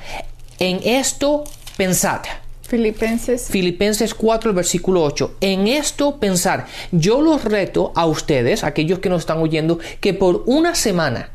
en 0.60 0.80
esto 0.84 1.43
pensad. 1.78 2.21
Filipenses. 2.67 3.47
Filipenses 3.47 4.13
4, 4.13 4.54
versículo 4.54 5.04
8. 5.04 5.38
En 5.39 5.67
esto 5.67 6.17
pensar. 6.17 6.65
Yo 6.91 7.21
los 7.21 7.45
reto 7.45 7.93
a 7.95 8.06
ustedes, 8.06 8.65
aquellos 8.65 9.00
que 9.00 9.08
nos 9.08 9.21
están 9.21 9.38
oyendo, 9.38 9.80
que 10.02 10.13
por 10.13 10.43
una 10.47 10.76
semana 10.76 11.30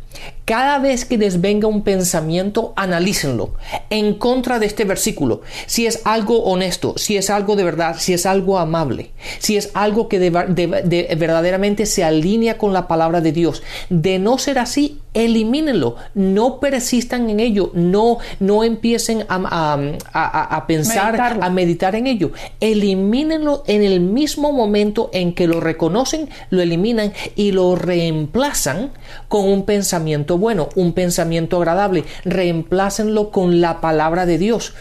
Cada 0.45 0.79
vez 0.81 1.05
que 1.05 1.19
les 1.19 1.41
venga 1.41 1.69
un 1.69 1.83
pensamiento, 1.83 2.73
analícenlo 2.75 3.51
en 3.91 4.15
contra 4.15 4.59
de 4.59 4.67
este 4.67 4.85
versículo. 4.85 5.43
Si 5.67 5.87
es 5.87 6.01
algo 6.05 6.43
honesto, 6.43 6.95
si 6.97 7.17
es 7.17 7.31
algo 7.31 7.55
de 7.55 7.63
verdad, 7.63 7.97
si 7.99 8.13
es 8.13 8.27
algo 8.27 8.59
amable, 8.59 9.13
si 9.39 9.57
es 9.57 9.71
algo 9.75 10.09
que 10.09 10.19
verdaderamente 10.31 11.87
se 11.87 12.03
alinea 12.03 12.59
con 12.59 12.73
la 12.73 12.89
palabra 12.89 13.21
de 13.21 13.31
Dios. 13.31 13.63
De 13.89 14.19
no 14.19 14.37
ser 14.37 14.59
así, 14.59 15.01
elimínenlo, 15.15 15.97
no 16.15 16.59
persistan 16.59 17.29
en 17.31 17.39
ello, 17.39 17.71
no, 17.75 18.19
no 18.41 18.65
empiecen 18.65 19.25
a, 19.29 20.65
pensar, 20.67 21.39
a 21.41 21.51
meditar 21.51 21.95
en 21.95 22.07
ello. 22.07 22.33
Elimínenlo 22.61 23.63
en 23.67 23.83
el 23.83 24.01
mismo 24.01 24.53
momento 24.53 25.11
en 25.13 25.35
que 25.35 25.47
lo 25.47 25.61
reconocen, 25.61 26.29
lo 26.51 26.63
eliminan 26.63 27.13
y 27.37 27.53
lo 27.53 27.77
reemplazan 27.77 28.91
con 29.29 29.49
un 29.49 29.65
pensamiento 29.65 30.32
bueno, 30.39 30.69
un 30.75 30.93
pensamiento 30.93 31.57
agradable. 31.59 32.05
Reemplácenlo 32.25 33.31
con 33.31 33.61
la 33.61 33.81
palabra 33.81 34.27
de 34.27 34.39
Dios. 34.39 34.75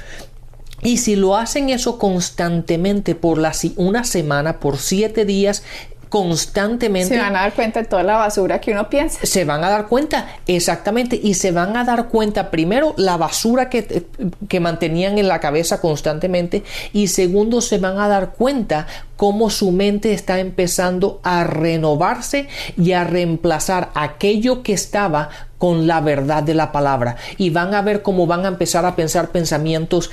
Y 0.83 0.97
si 0.97 1.15
lo 1.15 1.37
hacen 1.37 1.69
eso 1.69 1.99
constantemente 1.99 3.13
por 3.13 3.39
una 3.77 4.03
semana, 4.03 4.59
por 4.59 4.77
siete 4.77 5.25
días, 5.25 5.63
constantemente. 6.11 7.15
Se 7.15 7.21
van 7.21 7.37
a 7.37 7.43
dar 7.43 7.53
cuenta 7.53 7.81
de 7.81 7.87
toda 7.87 8.03
la 8.03 8.17
basura 8.17 8.59
que 8.59 8.73
uno 8.73 8.89
piensa. 8.89 9.25
Se 9.25 9.45
van 9.45 9.63
a 9.63 9.69
dar 9.69 9.87
cuenta, 9.87 10.27
exactamente, 10.45 11.17
y 11.23 11.35
se 11.35 11.53
van 11.53 11.77
a 11.77 11.85
dar 11.85 12.09
cuenta, 12.09 12.51
primero, 12.51 12.93
la 12.97 13.15
basura 13.15 13.69
que, 13.69 14.05
que 14.49 14.59
mantenían 14.59 15.17
en 15.17 15.29
la 15.29 15.39
cabeza 15.39 15.79
constantemente, 15.79 16.63
y 16.91 17.07
segundo, 17.07 17.61
se 17.61 17.77
van 17.77 17.97
a 17.97 18.09
dar 18.09 18.33
cuenta 18.33 18.87
cómo 19.15 19.49
su 19.49 19.71
mente 19.71 20.11
está 20.11 20.41
empezando 20.41 21.21
a 21.23 21.45
renovarse 21.45 22.49
y 22.77 22.91
a 22.91 23.05
reemplazar 23.05 23.89
aquello 23.95 24.63
que 24.63 24.73
estaba 24.73 25.29
con 25.61 25.85
la 25.85 26.01
verdad 26.01 26.41
de 26.41 26.55
la 26.55 26.71
palabra 26.71 27.17
y 27.37 27.51
van 27.51 27.75
a 27.75 27.83
ver 27.83 28.01
cómo 28.01 28.25
van 28.25 28.45
a 28.45 28.47
empezar 28.47 28.83
a 28.83 28.95
pensar 28.95 29.29
pensamientos 29.29 30.09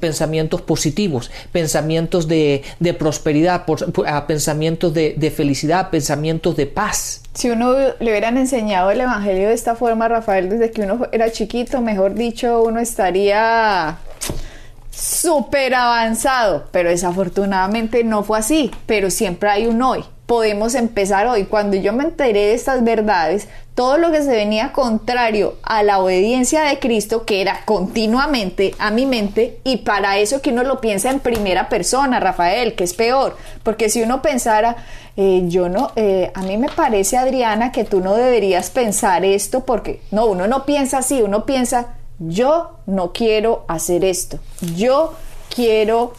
pensamientos 0.00 0.62
positivos 0.62 1.30
pensamientos 1.52 2.26
de, 2.26 2.64
prosperidad 2.98 3.64
pensamientos 4.26 4.92
de, 4.92 5.14
de, 5.16 5.30
felicidad 5.30 5.90
pensamientos 5.90 6.56
de 6.56 6.66
paz 6.66 7.22
si 7.34 7.50
uno 7.50 7.72
le 8.00 8.10
hubieran 8.10 8.36
enseñado 8.36 8.90
el 8.90 9.00
evangelio 9.00 9.46
de 9.46 9.54
esta 9.54 9.76
forma 9.76 10.08
Rafael 10.08 10.48
desde 10.48 10.72
que 10.72 10.82
uno 10.82 11.06
era 11.12 11.30
chiquito 11.30 11.80
mejor 11.80 12.14
dicho 12.14 12.64
uno 12.64 12.80
estaría 12.80 13.96
súper 14.90 15.74
avanzado, 15.74 16.68
pero 16.70 16.90
desafortunadamente 16.90 18.04
no 18.04 18.22
fue 18.22 18.38
así, 18.38 18.70
pero 18.86 19.10
siempre 19.10 19.48
hay 19.48 19.66
un 19.66 19.82
hoy. 19.82 20.04
Podemos 20.26 20.74
empezar 20.74 21.26
hoy. 21.26 21.44
Cuando 21.44 21.76
yo 21.76 21.92
me 21.92 22.04
enteré 22.04 22.46
de 22.46 22.54
estas 22.54 22.84
verdades, 22.84 23.48
todo 23.74 23.96
lo 23.96 24.12
que 24.12 24.22
se 24.22 24.30
venía 24.30 24.72
contrario 24.72 25.54
a 25.62 25.82
la 25.82 25.98
obediencia 25.98 26.62
de 26.62 26.78
Cristo, 26.78 27.24
que 27.24 27.40
era 27.40 27.64
continuamente 27.64 28.74
a 28.78 28.90
mi 28.90 29.06
mente, 29.06 29.60
y 29.64 29.78
para 29.78 30.18
eso 30.18 30.42
que 30.42 30.50
uno 30.50 30.62
lo 30.62 30.80
piensa 30.80 31.10
en 31.10 31.20
primera 31.20 31.68
persona, 31.68 32.20
Rafael, 32.20 32.74
que 32.74 32.84
es 32.84 32.92
peor, 32.92 33.36
porque 33.62 33.88
si 33.88 34.02
uno 34.02 34.20
pensara, 34.20 34.76
eh, 35.16 35.42
yo 35.46 35.68
no, 35.68 35.92
eh, 35.96 36.30
a 36.34 36.42
mí 36.42 36.56
me 36.58 36.68
parece, 36.68 37.16
Adriana, 37.16 37.72
que 37.72 37.84
tú 37.84 38.00
no 38.00 38.14
deberías 38.14 38.70
pensar 38.70 39.24
esto, 39.24 39.64
porque 39.64 40.00
no, 40.10 40.26
uno 40.26 40.46
no 40.46 40.64
piensa 40.66 40.98
así, 40.98 41.22
uno 41.22 41.46
piensa, 41.46 41.94
yo 42.18 42.78
no 42.86 43.12
quiero 43.12 43.64
hacer 43.68 44.04
esto, 44.04 44.38
yo 44.76 45.14
quiero 45.54 46.12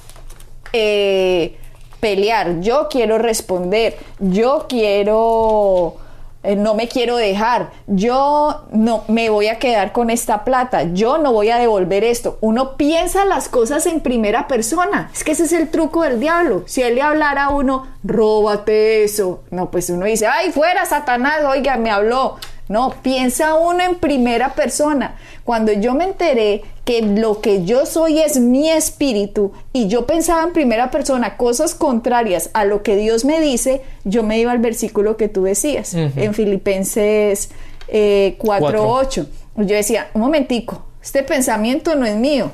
eh, 0.74 1.58
pelear, 2.00 2.60
yo 2.62 2.88
quiero 2.90 3.18
responder, 3.18 3.98
yo 4.20 4.66
quiero, 4.68 5.96
eh, 6.44 6.56
no 6.56 6.76
me 6.76 6.88
quiero 6.88 7.16
dejar, 7.16 7.72
yo 7.88 8.66
no 8.72 9.06
me 9.08 9.30
voy 9.30 9.48
a 9.48 9.60
quedar 9.60 9.94
con 9.94 10.10
esta 10.10 10.44
plata, 10.44 10.84
yo 10.94 11.18
no 11.18 11.32
voy 11.32 11.50
a 11.50 11.58
devolver 11.58 12.04
esto. 12.04 12.38
Uno 12.42 12.76
piensa 12.76 13.26
las 13.26 13.48
cosas 13.50 13.86
en 13.86 14.02
primera 14.02 14.48
persona, 14.48 15.10
es 15.14 15.24
que 15.24 15.32
ese 15.32 15.44
es 15.44 15.54
el 15.54 15.70
truco 15.70 16.04
del 16.04 16.20
diablo. 16.20 16.64
Si 16.66 16.82
él 16.82 16.96
le 16.96 17.02
hablara 17.02 17.46
a 17.46 17.50
uno, 17.50 17.88
róbate 18.04 19.04
eso, 19.04 19.42
no, 19.52 19.72
pues 19.72 19.90
uno 19.90 20.06
dice, 20.06 20.28
ay, 20.28 20.52
fuera 20.52 20.86
Satanás, 20.86 21.44
oiga, 21.46 21.78
me 21.78 21.90
habló. 21.90 22.38
No, 22.74 22.92
piensa 23.04 23.54
uno 23.54 23.84
en 23.84 24.00
primera 24.00 24.56
persona. 24.56 25.16
Cuando 25.44 25.72
yo 25.72 25.94
me 25.94 26.06
enteré 26.06 26.64
que 26.86 27.04
lo 27.04 27.40
que 27.40 27.66
yo 27.66 27.86
soy 27.86 28.18
es 28.18 28.40
mi 28.40 28.68
espíritu 28.68 29.52
y 29.74 29.90
yo 29.90 30.08
pensaba 30.08 30.42
en 30.42 30.54
primera 30.54 30.90
persona 30.90 31.38
cosas 31.38 31.76
contrarias 31.76 32.50
a 32.54 32.66
lo 32.66 32.82
que 32.82 32.96
Dios 32.96 33.26
me 33.26 33.40
dice, 33.42 33.84
yo 34.06 34.24
me 34.24 34.40
iba 34.40 34.52
al 34.52 34.58
versículo 34.58 35.18
que 35.18 35.30
tú 35.30 35.44
decías, 35.44 35.94
en 35.94 36.34
Filipenses 36.34 37.52
eh, 37.90 38.40
4.8. 38.40 39.28
Yo 39.58 39.76
decía, 39.76 40.10
un 40.16 40.22
momentico, 40.22 40.84
este 41.00 41.22
pensamiento 41.22 41.94
no 41.94 42.08
es 42.08 42.16
mío, 42.16 42.50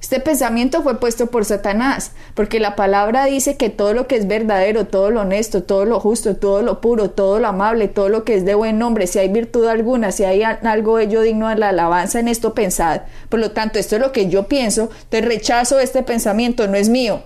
este 0.00 0.18
pensamiento 0.18 0.82
fue 0.82 0.98
puesto 0.98 1.26
por 1.26 1.44
Satanás, 1.44 2.12
porque 2.34 2.58
la 2.58 2.74
palabra 2.74 3.26
dice 3.26 3.56
que 3.56 3.68
todo 3.68 3.92
lo 3.92 4.06
que 4.06 4.16
es 4.16 4.26
verdadero, 4.26 4.86
todo 4.86 5.10
lo 5.10 5.20
honesto, 5.20 5.62
todo 5.62 5.84
lo 5.84 6.00
justo, 6.00 6.36
todo 6.36 6.62
lo 6.62 6.80
puro, 6.80 7.10
todo 7.10 7.38
lo 7.38 7.48
amable, 7.48 7.86
todo 7.88 8.08
lo 8.08 8.24
que 8.24 8.34
es 8.34 8.46
de 8.46 8.54
buen 8.54 8.78
nombre, 8.78 9.06
si 9.06 9.18
hay 9.18 9.28
virtud 9.28 9.66
alguna, 9.66 10.10
si 10.10 10.24
hay 10.24 10.42
algo 10.42 10.98
ello 10.98 11.20
digno 11.20 11.48
de 11.48 11.56
la 11.56 11.68
alabanza 11.68 12.18
en 12.18 12.28
esto, 12.28 12.54
pensad. 12.54 13.02
Por 13.28 13.40
lo 13.40 13.50
tanto, 13.50 13.78
esto 13.78 13.96
es 13.96 14.02
lo 14.02 14.10
que 14.12 14.28
yo 14.28 14.48
pienso, 14.48 14.88
te 15.10 15.20
rechazo 15.20 15.78
este 15.78 16.02
pensamiento, 16.02 16.66
no 16.66 16.76
es 16.76 16.88
mío. 16.88 17.22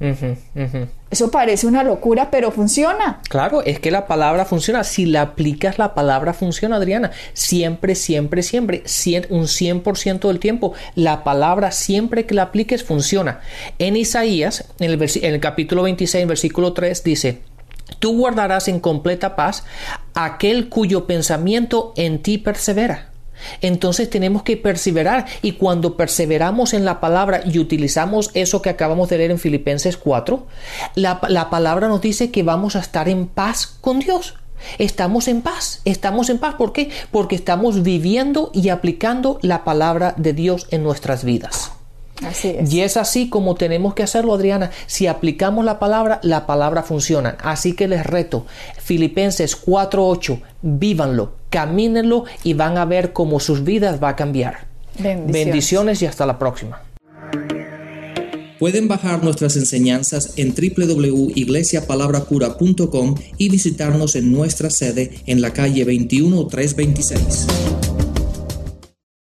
Eso 0.00 1.30
parece 1.30 1.66
una 1.66 1.84
locura, 1.84 2.30
pero 2.30 2.50
funciona. 2.50 3.20
Claro, 3.28 3.62
es 3.62 3.78
que 3.78 3.90
la 3.90 4.06
palabra 4.06 4.44
funciona. 4.44 4.84
Si 4.84 5.06
la 5.06 5.22
aplicas, 5.22 5.78
la 5.78 5.94
palabra 5.94 6.34
funciona, 6.34 6.76
Adriana. 6.76 7.12
Siempre, 7.32 7.94
siempre, 7.94 8.42
siempre. 8.42 8.82
un 9.30 9.44
100% 9.44 10.28
del 10.28 10.40
tiempo. 10.40 10.74
La 10.94 11.24
palabra, 11.24 11.70
siempre 11.70 12.26
que 12.26 12.34
la 12.34 12.42
apliques, 12.42 12.84
funciona. 12.84 13.40
En 13.78 13.96
Isaías, 13.96 14.64
en 14.80 14.90
el, 14.90 15.00
en 15.00 15.34
el 15.34 15.40
capítulo 15.40 15.82
26, 15.84 16.26
versículo 16.26 16.72
3, 16.72 17.04
dice, 17.04 17.42
Tú 17.98 18.18
guardarás 18.18 18.68
en 18.68 18.80
completa 18.80 19.36
paz 19.36 19.64
aquel 20.14 20.68
cuyo 20.68 21.06
pensamiento 21.06 21.92
en 21.96 22.20
ti 22.22 22.38
persevera 22.38 23.13
entonces 23.60 24.10
tenemos 24.10 24.42
que 24.42 24.56
perseverar 24.56 25.26
y 25.42 25.52
cuando 25.52 25.96
perseveramos 25.96 26.74
en 26.74 26.84
la 26.84 27.00
palabra 27.00 27.42
y 27.44 27.58
utilizamos 27.58 28.30
eso 28.34 28.62
que 28.62 28.70
acabamos 28.70 29.08
de 29.08 29.18
leer 29.18 29.30
en 29.30 29.38
Filipenses 29.38 29.96
4, 29.96 30.46
la, 30.94 31.20
la 31.28 31.50
palabra 31.50 31.88
nos 31.88 32.00
dice 32.00 32.30
que 32.30 32.42
vamos 32.42 32.76
a 32.76 32.80
estar 32.80 33.08
en 33.08 33.26
paz 33.26 33.78
con 33.80 34.00
Dios. 34.00 34.34
Estamos 34.78 35.28
en 35.28 35.42
paz, 35.42 35.80
estamos 35.84 36.30
en 36.30 36.38
paz. 36.38 36.54
¿Por 36.54 36.72
qué? 36.72 36.90
Porque 37.10 37.36
estamos 37.36 37.82
viviendo 37.82 38.50
y 38.54 38.70
aplicando 38.70 39.38
la 39.42 39.64
palabra 39.64 40.14
de 40.16 40.32
Dios 40.32 40.66
en 40.70 40.82
nuestras 40.82 41.24
vidas. 41.24 41.73
Y 42.70 42.80
es 42.80 42.96
así 42.96 43.28
como 43.28 43.54
tenemos 43.54 43.94
que 43.94 44.02
hacerlo, 44.02 44.34
Adriana. 44.34 44.70
Si 44.86 45.06
aplicamos 45.06 45.64
la 45.64 45.78
palabra, 45.78 46.18
la 46.22 46.46
palabra 46.46 46.82
funciona. 46.82 47.36
Así 47.42 47.74
que 47.74 47.88
les 47.88 48.06
reto, 48.06 48.46
Filipenses 48.78 49.60
4.8, 49.64 50.40
vívanlo, 50.62 51.34
camínenlo 51.50 52.24
y 52.42 52.54
van 52.54 52.78
a 52.78 52.84
ver 52.84 53.12
cómo 53.12 53.40
sus 53.40 53.64
vidas 53.64 54.02
va 54.02 54.10
a 54.10 54.16
cambiar. 54.16 54.66
Bendiciones, 54.98 55.32
Bendiciones 55.32 56.02
y 56.02 56.06
hasta 56.06 56.24
la 56.24 56.38
próxima. 56.38 56.80
Pueden 58.58 58.88
bajar 58.88 59.22
nuestras 59.24 59.56
enseñanzas 59.56 60.34
en 60.36 60.54
www.iglesiapalabracura.com 60.54 63.14
y 63.36 63.48
visitarnos 63.48 64.14
en 64.14 64.30
nuestra 64.32 64.70
sede 64.70 65.10
en 65.26 65.42
la 65.42 65.52
calle 65.52 65.84
21326. 65.84 67.48